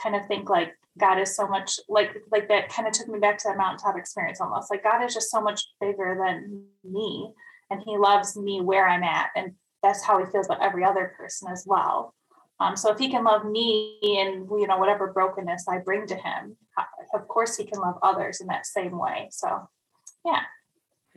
[0.00, 3.18] kind of think like God is so much like like that kind of took me
[3.18, 4.70] back to that mountaintop experience almost.
[4.70, 7.32] Like God is just so much bigger than me
[7.70, 9.30] and he loves me where I'm at.
[9.34, 12.14] And that's how he feels about every other person as well.
[12.60, 16.14] Um, so if he can love me and you know whatever brokenness I bring to
[16.14, 16.56] him,
[17.14, 19.28] of course he can love others in that same way.
[19.30, 19.68] So
[20.24, 20.42] yeah.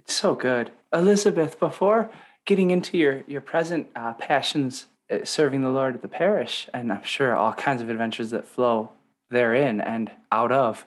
[0.08, 0.72] So good.
[0.94, 2.10] Elizabeth, before
[2.46, 6.92] getting into your, your present uh, passions uh, serving the Lord at the parish, and
[6.92, 8.92] I'm sure all kinds of adventures that flow
[9.30, 10.86] therein and out of,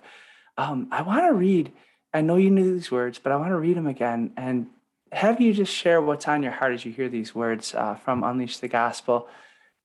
[0.57, 1.73] um, I want to read.
[2.13, 4.67] I know you knew these words, but I want to read them again and
[5.13, 8.23] have you just share what's on your heart as you hear these words uh, from
[8.23, 9.29] Unleash the Gospel,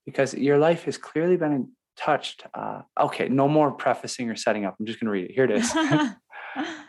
[0.05, 2.43] because your life has clearly been touched.
[2.53, 4.75] Uh, okay, no more prefacing or setting up.
[4.79, 5.31] I'm just going to read it.
[5.31, 5.73] Here it is.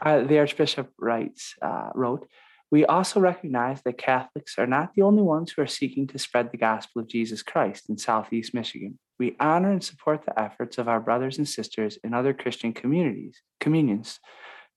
[0.03, 2.27] uh, the Archbishop writes, uh, wrote,
[2.71, 6.51] we also recognize that Catholics are not the only ones who are seeking to spread
[6.51, 8.99] the gospel of Jesus Christ in Southeast Michigan.
[9.19, 13.41] We honor and support the efforts of our brothers and sisters in other Christian communities,
[13.61, 14.19] communions,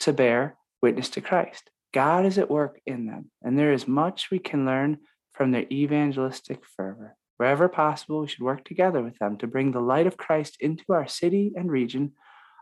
[0.02, 1.71] to bear witness to Christ.
[1.91, 4.99] God is at work in them, and there is much we can learn
[5.34, 7.15] from their evangelistic fervor.
[7.38, 10.84] Wherever possible, we should work together with them to bring the light of Christ into
[10.89, 12.13] our city and region,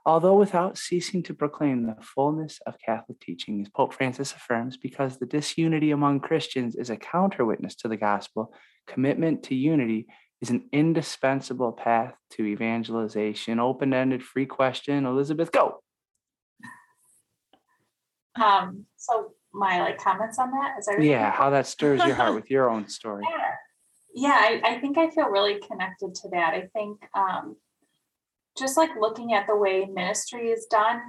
[0.07, 5.17] although without ceasing to proclaim the fullness of Catholic teaching, as Pope Francis affirms, because
[5.17, 8.53] the disunity among Christians is a counter witness to the gospel.
[8.87, 10.07] Commitment to unity
[10.41, 13.59] is an indispensable path to evangelization.
[13.59, 15.05] Open ended, free question.
[15.05, 15.81] Elizabeth, go.
[18.41, 22.33] Um, so my like comments on that is that yeah, how that stirs your heart
[22.33, 23.25] with your own story.
[24.15, 26.53] Yeah, yeah I, I think I feel really connected to that.
[26.53, 27.57] I think um,
[28.57, 31.01] just like looking at the way ministry is done,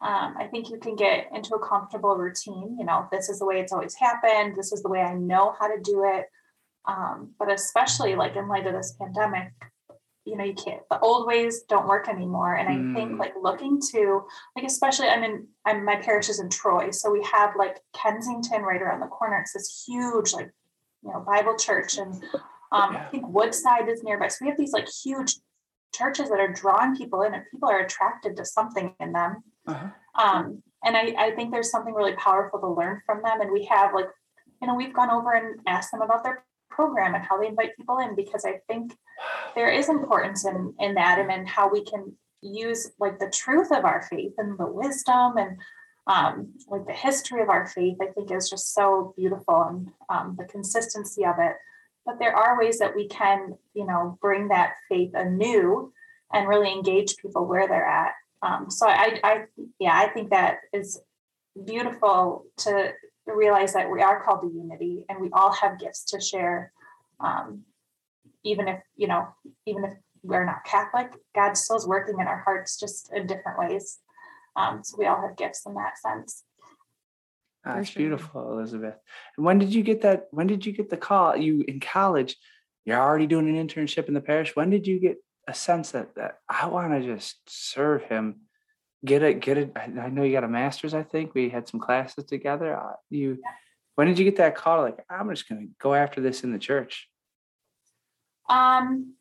[0.00, 2.76] um, I think you can get into a comfortable routine.
[2.78, 4.56] You know, this is the way it's always happened.
[4.56, 6.26] This is the way I know how to do it.
[6.86, 9.52] Um, but especially like in light of this pandemic,
[10.24, 12.54] you know, you can't, the old ways don't work anymore.
[12.54, 12.94] And I mm.
[12.94, 14.22] think like looking to,
[14.54, 16.90] like, especially I'm in, I'm, my parish is in Troy.
[16.90, 19.38] So we have like Kensington right around the corner.
[19.38, 20.50] It's this huge, like,
[21.02, 21.96] you know, Bible church.
[21.96, 22.12] And
[22.72, 23.04] um, yeah.
[23.06, 24.28] I think Woodside is nearby.
[24.28, 25.34] So we have these like huge
[25.94, 29.42] churches that are drawing people in and people are attracted to something in them.
[29.66, 29.88] Uh-huh.
[30.22, 33.40] Um, and I, I think there's something really powerful to learn from them.
[33.40, 34.08] And we have like,
[34.60, 37.76] you know, we've gone over and asked them about their program and how they invite
[37.76, 38.92] people in because I think
[39.54, 43.72] there is importance in in that and in how we can use like the truth
[43.72, 45.58] of our faith and the wisdom and
[46.06, 50.36] um, like the history of our faith i think is just so beautiful and um,
[50.38, 51.56] the consistency of it
[52.08, 55.92] but there are ways that we can you know bring that faith anew
[56.32, 58.12] and really engage people where they're at.
[58.42, 59.44] Um, so I, I
[59.78, 61.00] yeah i think that is
[61.66, 62.92] beautiful to
[63.26, 66.72] realize that we are called to unity and we all have gifts to share.
[67.20, 67.64] Um,
[68.42, 69.28] even if you know
[69.66, 69.92] even if
[70.22, 73.98] we're not catholic god still is working in our hearts just in different ways.
[74.56, 76.42] Um, so we all have gifts in that sense
[77.64, 78.00] that's sure.
[78.00, 78.96] beautiful elizabeth.
[79.36, 81.36] And when did you get that when did you get the call?
[81.36, 82.36] You in college
[82.84, 84.56] you're already doing an internship in the parish.
[84.56, 88.40] When did you get a sense that that i want to just serve him?
[89.04, 91.34] Get it get it i know you got a master's i think.
[91.34, 92.76] We had some classes together.
[92.76, 93.38] Uh, you
[93.96, 94.82] when did you get that call?
[94.82, 97.08] Like i'm just going to go after this in the church.
[98.48, 99.14] Um,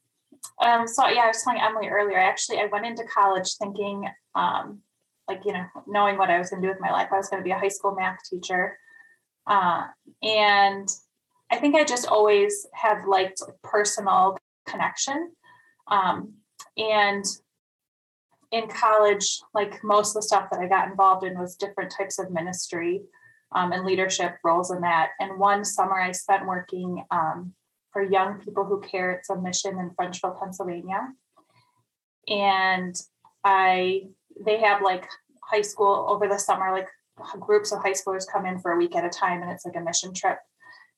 [0.63, 2.17] um, so yeah, I was telling Emily earlier.
[2.17, 4.79] Actually, I went into college thinking, um,
[5.27, 7.09] like you know, knowing what I was going to do with my life.
[7.11, 8.77] I was going to be a high school math teacher,
[9.47, 9.85] uh,
[10.21, 10.87] and
[11.51, 14.37] I think I just always have liked personal
[14.67, 15.31] connection.
[15.87, 16.33] Um,
[16.77, 17.23] and
[18.51, 22.19] in college, like most of the stuff that I got involved in was different types
[22.19, 23.01] of ministry
[23.53, 25.09] um, and leadership roles in that.
[25.19, 27.53] And one summer I spent working um,
[27.91, 29.11] for young people who care.
[29.11, 31.09] It's a mission in Frenchville, Pennsylvania.
[32.27, 32.95] And
[33.43, 34.07] I
[34.45, 35.07] they have like
[35.43, 36.87] high school over the summer, like
[37.39, 39.75] groups of high schoolers come in for a week at a time and it's like
[39.75, 40.37] a mission trip.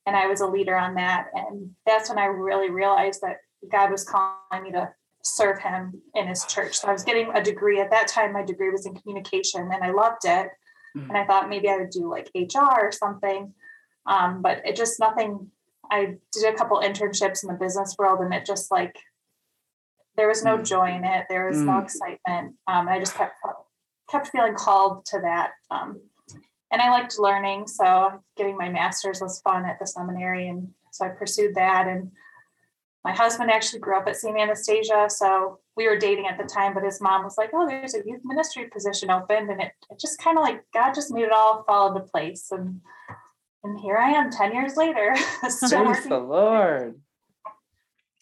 [0.06, 1.28] And I was a leader on that.
[1.34, 3.38] And that's when I really realized that
[3.72, 4.90] God was calling me to
[5.24, 6.78] serve him in his church.
[6.78, 8.34] So I was getting a degree at that time.
[8.34, 10.50] My degree was in communication and I loved it.
[10.98, 11.10] Mm-hmm.
[11.10, 13.54] And I thought maybe I would do like HR or something.
[14.06, 15.52] Um, but it just nothing
[15.92, 18.96] I did a couple internships in the business world and it just like
[20.20, 20.66] there was no mm.
[20.66, 21.28] joy in it.
[21.30, 21.66] There was mm.
[21.66, 22.56] no excitement.
[22.68, 23.38] Um, I just kept
[24.12, 25.52] kept feeling called to that.
[25.72, 26.02] Um,
[26.72, 31.06] and I liked learning, so getting my master's was fun at the seminary, and so
[31.06, 31.88] I pursued that.
[31.88, 32.12] And
[33.06, 34.38] my husband actually grew up at St.
[34.38, 36.74] Anastasia, so we were dating at the time.
[36.74, 40.00] But his mom was like, "Oh, there's a youth ministry position open," and it, it
[40.02, 42.52] just kind of like God just made it all fall into place.
[42.52, 42.82] And
[43.64, 45.16] and here I am 10 years later.
[45.40, 45.60] Praise
[46.08, 47.00] the Lord.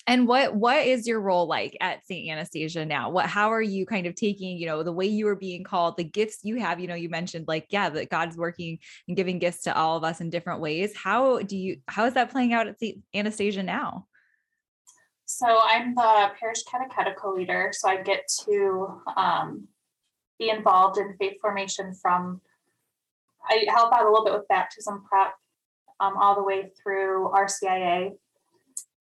[0.08, 2.32] And what what is your role like at St.
[2.32, 3.10] Anastasia now?
[3.10, 5.98] What how are you kind of taking, you know, the way you were being called,
[5.98, 9.38] the gifts you have, you know, you mentioned like, yeah, that God's working and giving
[9.38, 10.96] gifts to all of us in different ways.
[10.96, 13.04] How do you how is that playing out at St.
[13.14, 14.08] Anastasia now?
[15.26, 17.72] So I'm the parish catechetical leader.
[17.74, 19.68] So I get to um,
[20.40, 22.40] be involved in faith formation from
[23.44, 25.34] I help out a little bit with baptism prep
[26.00, 28.12] um, all the way through RCIA.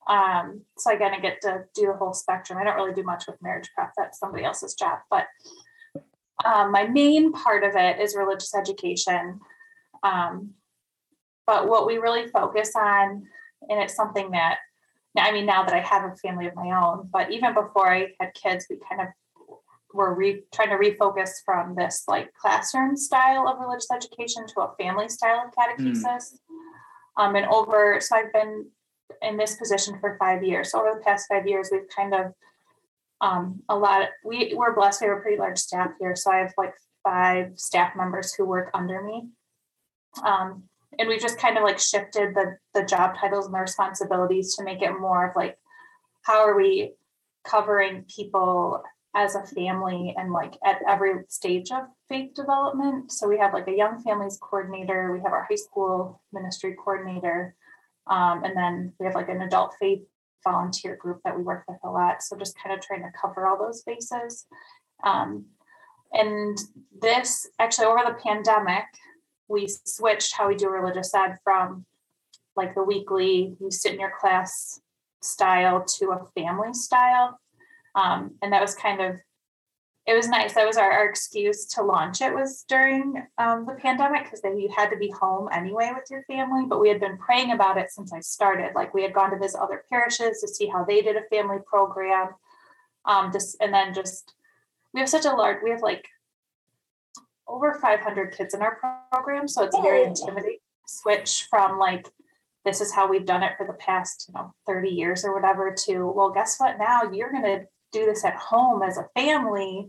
[0.09, 2.59] Um, so again, I get to do the whole spectrum.
[2.59, 3.93] I don't really do much with marriage prep.
[3.97, 4.99] That's somebody else's job.
[5.11, 5.27] But
[6.45, 9.41] um, my main part of it is religious education.
[10.03, 10.51] Um,
[11.47, 13.27] but what we really focus on,
[13.69, 14.59] and it's something that,
[15.17, 18.09] I mean, now that I have a family of my own, but even before I
[18.21, 19.09] had kids, we kind of
[19.97, 24.75] we're re- trying to refocus from this like classroom style of religious education to a
[24.79, 26.35] family style of catechesis.
[26.35, 27.19] Mm.
[27.19, 28.67] Um, and over, so I've been
[29.23, 30.73] in this position for five years.
[30.73, 32.33] So over the past five years, we've kind of
[33.21, 34.03] um, a lot.
[34.03, 35.01] Of, we we're blessed.
[35.01, 38.45] We have a pretty large staff here, so I have like five staff members who
[38.45, 39.29] work under me.
[40.25, 40.65] Um,
[40.99, 44.65] and we've just kind of like shifted the the job titles and the responsibilities to
[44.65, 45.59] make it more of like
[46.23, 46.93] how are we
[47.45, 48.83] covering people
[49.15, 53.11] as a family and like at every stage of faith development.
[53.11, 57.55] So we have like a young families coordinator, we have our high school ministry coordinator,
[58.07, 60.03] um, and then we have like an adult faith
[60.45, 62.23] volunteer group that we work with a lot.
[62.23, 64.47] So just kind of trying to cover all those bases.
[65.05, 65.47] Um,
[66.13, 66.59] and
[67.01, 68.85] this actually over the pandemic,
[69.49, 71.85] we switched how we do religious ed from
[72.57, 74.81] like the weekly, you sit in your class
[75.23, 77.39] style to a family style.
[77.95, 79.17] Um, and that was kind of
[80.07, 80.55] it was nice.
[80.55, 84.57] That was our, our excuse to launch it was during um, the pandemic because then
[84.57, 86.65] you had to be home anyway with your family.
[86.65, 88.71] But we had been praying about it since I started.
[88.77, 91.59] Like we had gone to visit other parishes to see how they did a family
[91.67, 92.29] program.
[93.05, 94.33] Um, just and then just
[94.95, 95.59] we have such a large.
[95.65, 96.07] We have like
[97.49, 98.79] over 500 kids in our
[99.11, 100.59] program, so it's very intimidating.
[100.87, 102.09] Switch from like
[102.65, 105.75] this is how we've done it for the past you know 30 years or whatever
[105.87, 109.89] to well guess what now you're going to do this at home as a family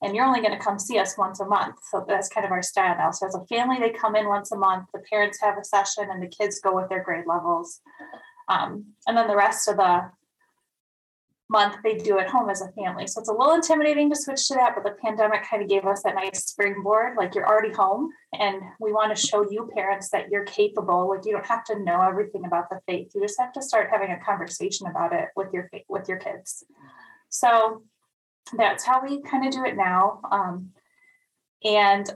[0.00, 1.76] and you're only going to come see us once a month.
[1.90, 2.96] So that's kind of our style.
[2.96, 5.64] Now so as a family they come in once a month the parents have a
[5.64, 7.80] session and the kids go with their grade levels.
[8.48, 10.10] Um, and then the rest of the
[11.50, 13.06] month they do at home as a family.
[13.06, 15.86] So it's a little intimidating to switch to that but the pandemic kind of gave
[15.86, 20.10] us that nice springboard like you're already home and we want to show you parents
[20.10, 21.08] that you're capable.
[21.08, 23.12] Like you don't have to know everything about the faith.
[23.14, 26.64] You just have to start having a conversation about it with your with your kids
[27.28, 27.82] so
[28.56, 30.20] that's how we kind of do it now.
[30.30, 30.70] Um,
[31.64, 32.08] and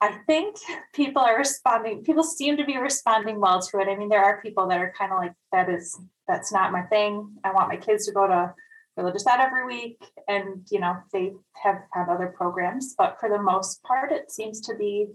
[0.00, 0.56] I think
[0.94, 3.88] people are responding, people seem to be responding well to it.
[3.88, 6.82] I mean, there are people that are kind of like, that is, that's not my
[6.82, 7.32] thing.
[7.42, 8.54] I want my kids to go to
[8.96, 9.98] religious ed every week.
[10.28, 11.32] And, you know, they
[11.62, 15.06] have had other programs, but for the most part, it seems to be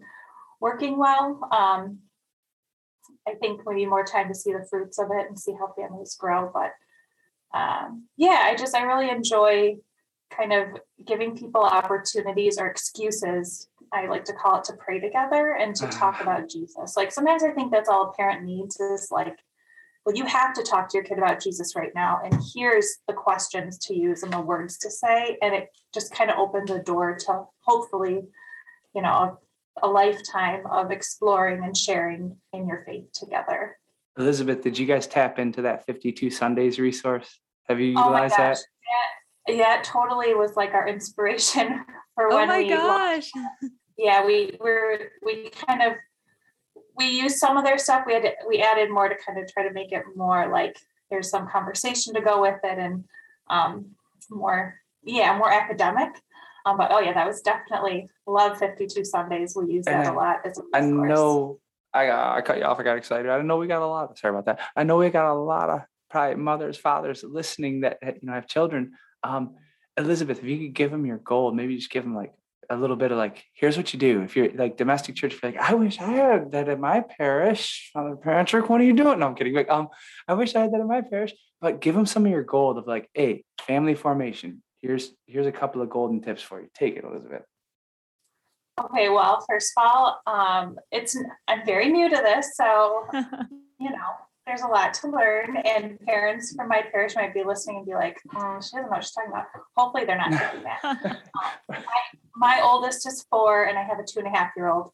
[0.59, 1.39] working well.
[1.51, 1.99] Um,
[3.27, 5.73] I think we need more time to see the fruits of it and see how
[5.77, 6.51] families grow.
[6.53, 6.71] But
[7.53, 9.77] um, yeah, I just, I really enjoy
[10.35, 10.67] kind of
[11.05, 13.67] giving people opportunities or excuses.
[13.93, 16.97] I like to call it to pray together and to talk about Jesus.
[16.97, 19.37] Like sometimes I think that's all a parent needs is like,
[20.05, 22.19] well, you have to talk to your kid about Jesus right now.
[22.23, 25.37] And here's the questions to use and the words to say.
[25.41, 28.23] And it just kind of opens the door to hopefully,
[28.93, 29.37] you know,
[29.81, 33.77] a, a lifetime of exploring and sharing in your faith together.
[34.17, 37.39] Elizabeth, did you guys tap into that 52 Sundays resource?
[37.67, 38.59] Have you oh utilized that?
[39.47, 41.83] Yeah, yeah, it totally was like our inspiration
[42.15, 42.37] for when.
[42.37, 42.43] we.
[42.43, 43.31] oh my we gosh.
[43.97, 45.93] yeah, we were we kind of
[46.95, 48.03] we used some of their stuff.
[48.05, 50.77] We had to, we added more to kind of try to make it more like
[51.09, 53.05] there's some conversation to go with it and
[53.49, 53.87] um,
[54.29, 56.09] more yeah more academic.
[56.65, 59.55] Um, but oh yeah, that was definitely love 52 Sundays.
[59.55, 60.45] We use that and a lot.
[60.45, 61.59] As a I know
[61.93, 62.79] I uh, I cut you off.
[62.79, 63.29] I got excited.
[63.29, 64.17] I know we got a lot.
[64.17, 64.59] Sorry about that.
[64.75, 68.47] I know we got a lot of probably mothers, fathers listening that you know have
[68.47, 68.93] children.
[69.23, 69.55] Um,
[69.97, 72.33] Elizabeth, if you could give them your goal, maybe just give them like
[72.69, 74.21] a little bit of like, here's what you do.
[74.21, 77.91] If you're like domestic church, like, I wish I had that in my parish.
[77.93, 79.19] Father Patrick, what are you doing?
[79.19, 79.53] No, I'm kidding.
[79.53, 79.89] Like, um,
[80.27, 81.33] I wish I had that in my parish.
[81.61, 84.61] But give them some of your gold of like, hey, family formation.
[84.81, 86.67] Here's here's a couple of golden tips for you.
[86.75, 87.43] Take it, Elizabeth.
[88.79, 91.15] Okay, well, first of all, um, it's
[91.47, 93.07] I'm very new to this, so
[93.79, 94.13] you know,
[94.47, 95.57] there's a lot to learn.
[95.57, 98.87] And parents from my parish might be listening and be like, mm, she doesn't know
[98.89, 99.45] what she's talking about.
[99.77, 100.79] Hopefully, they're not doing that.
[100.83, 101.17] um,
[101.69, 101.77] my,
[102.35, 104.91] my, oldest is four, and I have a two and a half year old.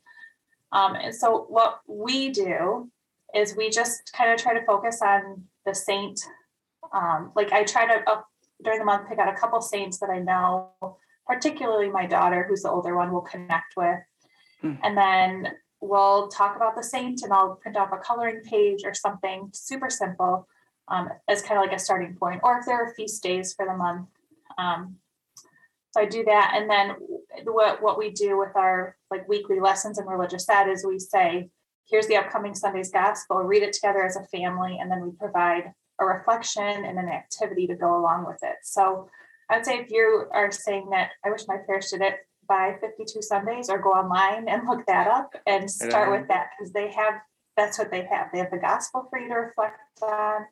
[0.72, 2.90] Um, and so, what we do
[3.34, 6.20] is we just kind of try to focus on the saint.
[6.92, 8.22] Um, like, I try to, uh,
[8.64, 10.98] during the month, pick out a couple saints that I know,
[11.30, 14.00] particularly my daughter, who's the older one, will connect with.
[14.64, 14.80] Mm.
[14.84, 18.94] And then we'll talk about the saint and I'll print off a coloring page or
[18.94, 20.48] something super simple
[20.88, 23.66] um, as kind of like a starting point, or if there are feast days for
[23.66, 24.08] the month.
[24.58, 24.96] Um,
[25.92, 26.54] so I do that.
[26.56, 26.96] And then
[27.46, 31.50] what, what we do with our like weekly lessons in religious ed is we say,
[31.88, 35.74] here's the upcoming Sunday's gospel, read it together as a family, and then we provide
[36.02, 38.58] a reflection and an activity to go along with it.
[38.64, 39.10] So
[39.50, 43.22] I'd say if you are saying that I wish my parish did it, buy 52
[43.22, 47.16] Sundays or go online and look that up and start with that because they have
[47.56, 48.28] that's what they have.
[48.32, 50.46] They have the gospel for you to reflect on,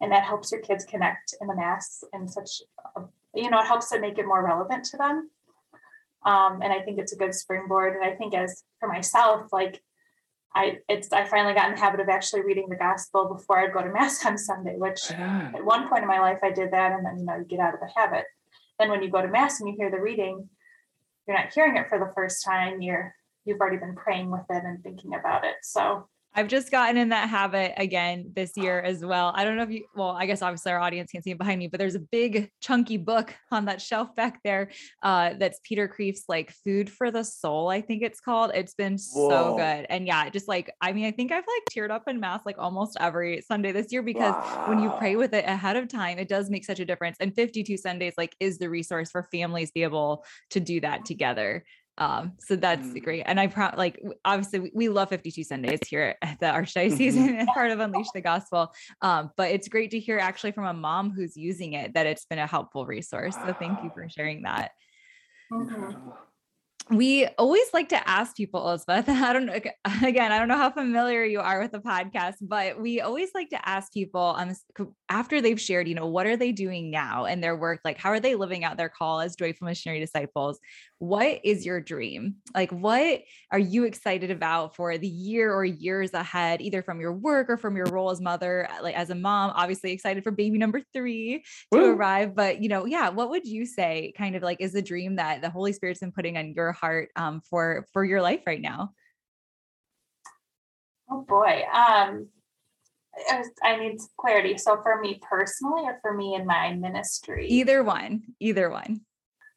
[0.00, 2.62] and that helps your kids connect in the mass in such
[3.34, 5.30] you know it helps to make it more relevant to them.
[6.24, 7.94] Um, and I think it's a good springboard.
[7.94, 9.82] And I think as for myself, like
[10.54, 13.72] I it's I finally got in the habit of actually reading the gospel before I'd
[13.72, 15.10] go to mass on Sunday, which
[15.54, 17.60] at one point in my life I did that, and then you know you get
[17.60, 18.24] out of the habit.
[18.78, 20.48] Then when you go to mass and you hear the reading,
[21.26, 22.80] you're not hearing it for the first time.
[22.80, 25.56] You're you've already been praying with it and thinking about it.
[25.62, 29.32] So I've just gotten in that habit again this year as well.
[29.34, 31.58] I don't know if you, well, I guess obviously our audience can't see it behind
[31.58, 34.70] me, but there's a big chunky book on that shelf back there
[35.02, 38.52] uh, that's Peter Kreeft's like Food for the Soul, I think it's called.
[38.54, 39.28] It's been Whoa.
[39.28, 39.86] so good.
[39.88, 42.58] And yeah, just like, I mean, I think I've like teared up in mass like
[42.58, 44.66] almost every Sunday this year because wow.
[44.68, 47.16] when you pray with it ahead of time, it does make such a difference.
[47.18, 51.64] And 52 Sundays like is the resource for families be able to do that together.
[52.00, 53.04] Um, so that's mm.
[53.04, 53.22] great.
[53.26, 57.34] And I pro- like obviously we, we love 52 Sundays here at the Archdiocese mm-hmm.
[57.40, 58.72] and part of Unleash the Gospel.
[59.02, 62.24] Um, but it's great to hear actually from a mom who's using it that it's
[62.24, 63.34] been a helpful resource.
[63.34, 64.72] So thank you for sharing that.
[65.52, 66.10] Mm-hmm
[66.90, 69.08] we always like to ask people, Elizabeth.
[69.08, 69.54] I don't know.
[70.02, 73.50] Again, I don't know how familiar you are with the podcast, but we always like
[73.50, 74.54] to ask people um,
[75.08, 77.80] after they've shared, you know, what are they doing now in their work?
[77.84, 80.58] Like, how are they living out their call as joyful missionary disciples?
[80.98, 82.36] What is your dream?
[82.54, 87.12] Like, what are you excited about for the year or years ahead, either from your
[87.12, 89.52] work or from your role as mother, like as a mom?
[89.54, 91.94] Obviously, excited for baby number three to Woo.
[91.94, 94.12] arrive, but you know, yeah, what would you say?
[94.16, 97.10] Kind of like is the dream that the Holy Spirit's been putting on your heart
[97.16, 98.92] um, for for your life right now?
[101.10, 102.28] Oh boy, um,
[103.62, 104.56] I need clarity.
[104.58, 107.46] So for me personally, or for me in my ministry?
[107.48, 108.22] Either one.
[108.38, 109.00] Either one.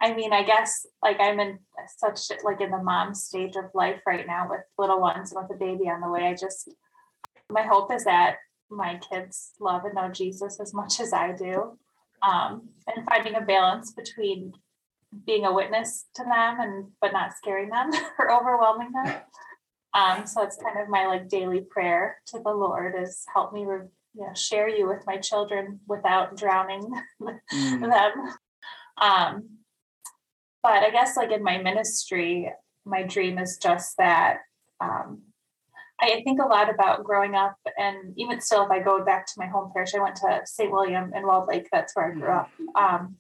[0.02, 1.60] I mean, I guess like I'm in
[1.98, 5.56] such like in the mom stage of life right now with little ones and with
[5.56, 6.28] a baby on the way.
[6.28, 6.70] I just
[7.50, 8.38] my hope is that
[8.70, 11.78] my kids love and know Jesus as much as I do.
[12.22, 14.54] Um, and finding a balance between
[15.26, 19.16] being a witness to them and but not scaring them or overwhelming them.
[19.94, 23.66] Um, so it's kind of my like daily prayer to the Lord is help me
[23.66, 26.90] re- you know, share you with my children without drowning
[27.22, 27.80] mm.
[27.82, 28.36] them.
[29.02, 29.50] Um,
[30.62, 32.52] but I guess like in my ministry,
[32.86, 34.38] my dream is just that
[34.80, 35.24] um,
[36.02, 39.34] I think a lot about growing up, and even still, if I go back to
[39.38, 40.72] my home parish, I went to St.
[40.72, 41.68] William in Walled Lake.
[41.72, 42.50] That's where I grew up.
[42.76, 43.16] Um,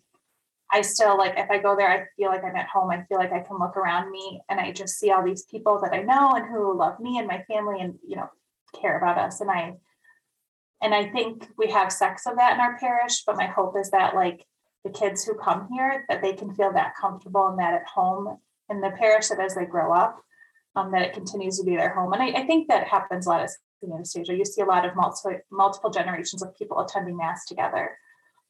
[0.74, 2.90] I still like if I go there, I feel like I'm at home.
[2.90, 5.80] I feel like I can look around me and I just see all these people
[5.82, 8.30] that I know and who love me and my family and you know
[8.80, 9.40] care about us.
[9.40, 9.76] And I
[10.82, 13.92] and I think we have sex of that in our parish, but my hope is
[13.92, 14.46] that like
[14.84, 18.38] the kids who come here that they can feel that comfortable and that at home
[18.70, 20.22] in the parish that as they grow up,
[20.76, 22.12] um, that it continues to be their home.
[22.14, 23.50] And I, I think that happens a lot
[23.84, 24.36] the Anastasia.
[24.36, 27.98] You see a lot of multiple multiple generations of people attending mass together.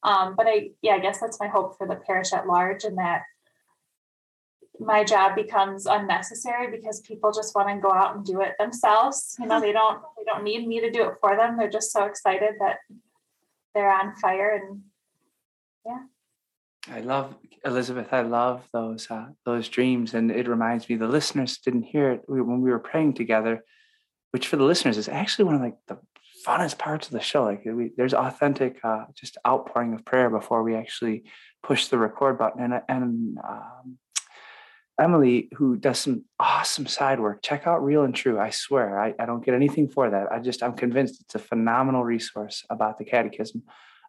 [0.04, 2.98] Um, but I, yeah, I guess that's my hope for the parish at large, and
[2.98, 3.22] that
[4.78, 9.34] my job becomes unnecessary because people just want to go out and do it themselves.
[9.40, 11.56] You know, they don't they don't need me to do it for them.
[11.56, 12.78] They're just so excited that
[13.74, 14.82] they're on fire, and
[15.86, 16.94] yeah.
[16.94, 17.34] I love
[17.64, 18.08] Elizabeth.
[18.12, 20.96] I love those uh, those dreams, and it reminds me.
[20.96, 23.64] The listeners didn't hear it when we were praying together,
[24.32, 25.98] which for the listeners is actually one of like the
[26.46, 27.44] funnest parts of the show.
[27.44, 31.24] Like we, there's authentic, uh, just outpouring of prayer before we actually
[31.62, 32.62] push the record button.
[32.62, 33.98] And and um,
[34.98, 38.38] Emily, who does some awesome side work, check out Real and True.
[38.38, 40.30] I swear, I, I don't get anything for that.
[40.30, 43.62] I just I'm convinced it's a phenomenal resource about the Catechism.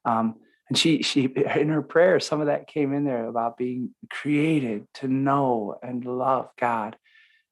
[0.06, 0.36] Um,
[0.70, 1.26] and she she
[1.56, 6.06] in her prayer, some of that came in there about being created to know and
[6.06, 6.98] love God.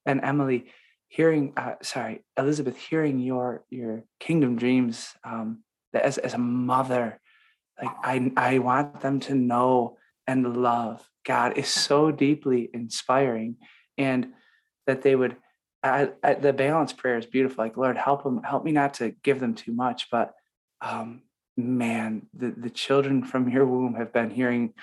[0.06, 0.66] And Emily,
[1.14, 7.20] hearing uh, sorry elizabeth hearing your your kingdom dreams um as, as a mother
[7.82, 9.98] like i i want them to know
[10.28, 11.08] and love.
[11.26, 13.58] God is so deeply inspiring
[13.98, 14.28] and
[14.88, 15.36] that they would
[15.82, 19.12] I, I, the balance prayer is beautiful like lord help them help me not to
[19.24, 20.34] give them too much but
[20.82, 21.22] um
[21.56, 24.74] man the the children from your womb have been hearing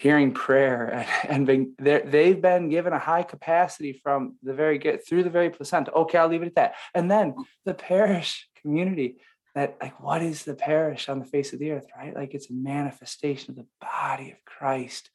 [0.00, 5.22] hearing prayer and, and they've been given a high capacity from the very get through
[5.22, 5.92] the very placenta.
[5.92, 6.74] Okay, I'll leave it at that.
[6.94, 7.34] And then
[7.64, 9.18] the parish community
[9.54, 12.14] that like what is the parish on the face of the earth, right?
[12.14, 15.10] Like it's a manifestation of the body of Christ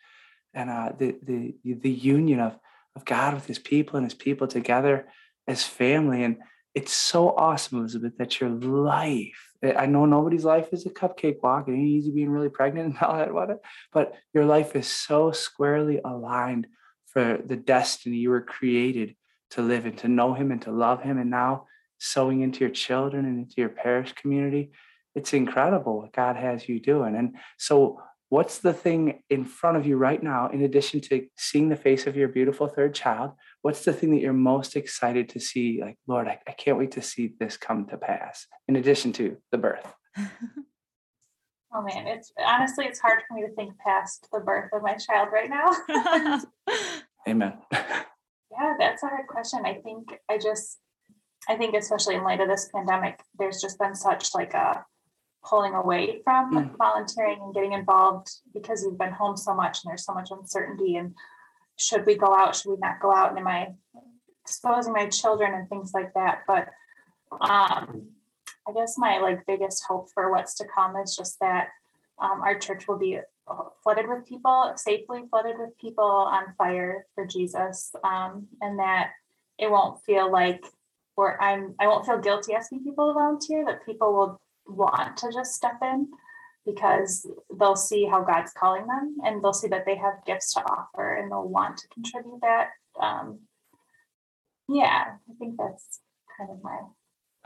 [0.54, 2.58] and uh, the the the union of
[2.96, 5.08] of God with His people and His people together
[5.48, 6.24] as family.
[6.24, 6.38] And
[6.74, 11.42] it's so awesome, Elizabeth, that your life Eh, I know nobody's life is a cupcake
[11.42, 11.68] walk.
[11.68, 13.62] It ain't easy being really pregnant and all that, what,
[13.92, 16.68] but your life is so squarely aligned
[17.08, 19.16] for the destiny you were created
[19.52, 21.18] to live and to know Him and to love Him.
[21.18, 24.72] And now sowing into your children and into your parish community,
[25.16, 27.16] it's incredible what God has you doing.
[27.16, 28.02] And so,
[28.36, 32.06] what's the thing in front of you right now, in addition to seeing the face
[32.06, 33.32] of your beautiful third child?
[33.62, 35.80] what's the thing that you're most excited to see?
[35.82, 39.38] Like, Lord, I, I can't wait to see this come to pass, in addition to
[39.52, 39.94] the birth.
[41.78, 44.94] Oh man, it's honestly it's hard for me to think past the birth of my
[44.94, 45.76] child right now.
[47.28, 47.58] Amen.
[47.74, 49.66] yeah, that's a hard question.
[49.66, 50.80] I think I just,
[51.50, 54.86] I think especially in light of this pandemic, there's just been such like a
[55.48, 56.78] pulling away from mm.
[56.78, 60.96] volunteering and getting involved because we've been home so much and there's so much uncertainty
[60.98, 61.14] and
[61.78, 63.68] should we go out should we not go out and am i
[64.44, 66.70] exposing my children and things like that but
[67.42, 68.08] um
[68.68, 71.70] i guess my like biggest hope for what's to come is just that
[72.18, 73.20] um, our church will be
[73.84, 79.12] flooded with people safely flooded with people on fire for jesus um, and that
[79.60, 80.64] it won't feel like
[81.18, 85.32] or i'm i won't feel guilty asking people to volunteer that people will want to
[85.32, 86.08] just step in
[86.66, 87.28] because
[87.60, 91.16] they'll see how God's calling them and they'll see that they have gifts to offer
[91.16, 92.70] and they'll want to contribute that.
[93.00, 93.40] Um,
[94.68, 96.00] yeah, I think that's
[96.38, 96.80] kind of my.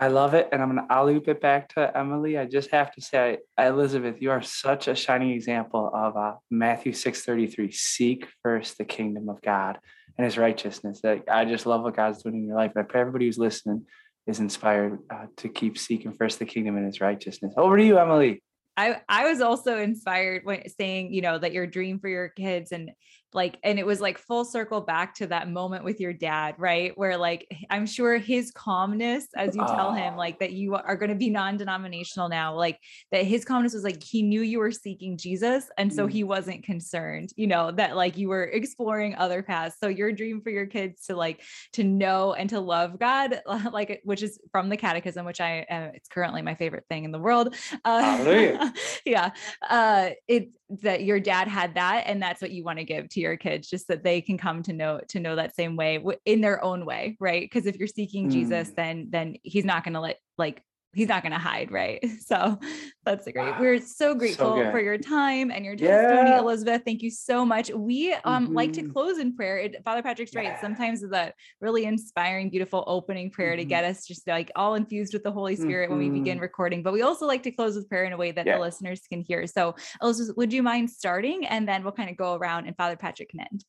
[0.02, 0.48] I love it.
[0.54, 2.38] And I'm going to I'll loop it back to Emily.
[2.38, 6.94] I just have to say, Elizabeth, you are such a shining example of uh, Matthew
[6.94, 9.78] 6.33, seek first the kingdom of God
[10.18, 11.02] and his righteousness.
[11.02, 12.72] That I just love what God's doing in your life.
[12.76, 13.86] And I pray everybody who's listening
[14.28, 17.54] is inspired uh, to keep seeking first the kingdom and his righteousness.
[17.58, 18.42] Over to you, Emily.
[18.78, 22.72] I, I was also inspired when saying, you know, that your dream for your kids
[22.72, 22.92] and
[23.34, 26.98] like and it was like full circle back to that moment with your dad right?
[26.98, 31.10] Where like i'm sure his calmness as you tell him like that you are going
[31.10, 32.80] to be non-denominational now like
[33.12, 36.12] that his calmness was like he knew you were seeking jesus and so mm.
[36.12, 39.76] he wasn't concerned you know that like you were exploring other paths.
[39.80, 41.42] So your dream for your kids to like
[41.74, 45.92] to know and to love god like which is from the catechism which i uh,
[45.94, 47.56] it's currently my favorite thing in the world
[47.86, 48.70] uh,
[49.06, 49.32] yeah
[49.70, 53.20] uh it that your dad had that and that's what you want to give to
[53.20, 56.42] your kids just that they can come to know to know that same way in
[56.42, 58.32] their own way right because if you're seeking mm.
[58.32, 60.62] jesus then then he's not going to let like
[60.94, 62.60] he's not going to hide right so
[63.06, 66.40] that's great we're so grateful so for your time and your testimony yeah.
[66.40, 68.56] elizabeth thank you so much we um mm-hmm.
[68.56, 68.92] like to mm-hmm.
[68.92, 70.42] close in prayer it, father patrick's yeah.
[70.42, 73.60] right sometimes the really inspiring beautiful opening prayer mm-hmm.
[73.60, 76.00] to get us just like all infused with the holy spirit mm-hmm.
[76.00, 76.44] when we begin mm-hmm.
[76.44, 78.56] recording but we also like to close with prayer in a way that yeah.
[78.56, 82.18] the listeners can hear so elizabeth would you mind starting and then we'll kind of
[82.18, 83.64] go around and father patrick can end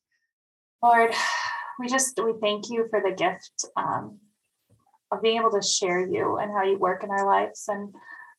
[0.82, 1.12] lord
[1.78, 4.18] we just we thank you for the gift um
[5.12, 7.64] of being able to share you and how you work in our lives.
[7.68, 7.94] And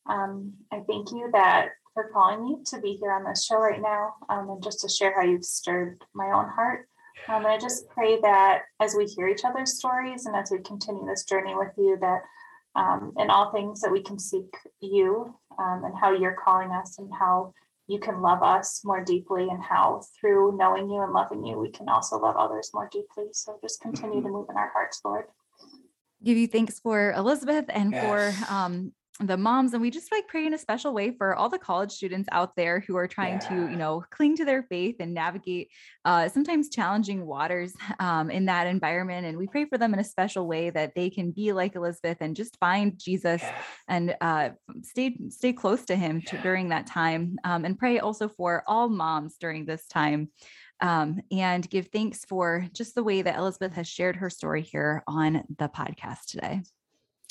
[0.05, 3.81] um, I thank you that for calling me to be here on this show right
[3.81, 6.87] now um, and just to share how you've stirred my own heart.
[7.27, 10.59] Um, and I just pray that as we hear each other's stories and as we
[10.59, 12.21] continue this journey with you, that
[12.75, 16.97] um, in all things that we can seek you um, and how you're calling us
[16.97, 17.53] and how
[17.87, 21.69] you can love us more deeply and how through knowing you and loving you, we
[21.69, 23.25] can also love others more deeply.
[23.33, 25.25] So just continue to move in our hearts, Lord
[26.23, 28.05] give you thanks for Elizabeth and yes.
[28.05, 28.91] for um,
[29.27, 31.91] the moms and we just like pray in a special way for all the college
[31.91, 33.49] students out there who are trying yeah.
[33.49, 35.69] to you know cling to their faith and navigate
[36.05, 40.03] uh, sometimes challenging waters um, in that environment and we pray for them in a
[40.03, 43.61] special way that they can be like elizabeth and just find jesus yeah.
[43.87, 44.49] and uh,
[44.81, 48.89] stay stay close to him to, during that time um, and pray also for all
[48.89, 50.29] moms during this time
[50.81, 55.03] um, and give thanks for just the way that Elizabeth has shared her story here
[55.07, 56.61] on the podcast today.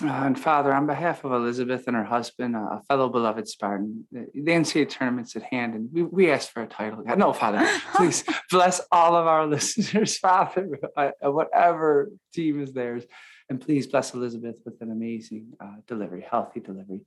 [0.03, 4.07] Uh, and Father, on behalf of Elizabeth and her husband, uh, a fellow beloved Spartan,
[4.11, 7.05] the NCAA tournament's at hand, and we, we asked for a title.
[7.17, 13.05] No, Father, please bless all of our listeners, Father, uh, whatever team is theirs.
[13.51, 17.01] And please bless Elizabeth with an amazing uh, delivery, healthy delivery.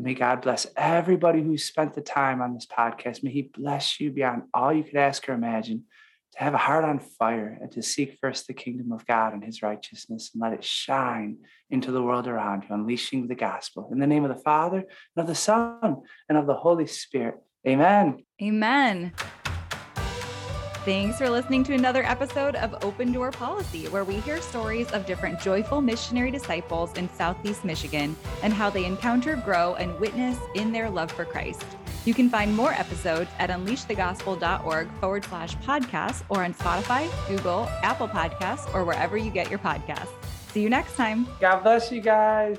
[0.00, 3.22] And may God bless everybody who spent the time on this podcast.
[3.22, 5.84] May He bless you beyond all you could ask or imagine
[6.32, 9.44] to have a heart on fire and to seek first the kingdom of God and
[9.44, 11.36] His righteousness and let it shine
[11.68, 13.90] into the world around you, unleashing the gospel.
[13.92, 14.88] In the name of the Father, and
[15.18, 15.96] of the Son,
[16.30, 17.34] and of the Holy Spirit.
[17.68, 18.24] Amen.
[18.40, 19.12] Amen.
[20.90, 25.06] Thanks for listening to another episode of Open Door Policy, where we hear stories of
[25.06, 30.72] different joyful missionary disciples in Southeast Michigan and how they encounter, grow, and witness in
[30.72, 31.64] their love for Christ.
[32.04, 38.08] You can find more episodes at unleashthegospel.org forward slash podcast or on Spotify, Google, Apple
[38.08, 40.10] Podcasts, or wherever you get your podcasts.
[40.48, 41.28] See you next time.
[41.38, 42.58] God bless you guys.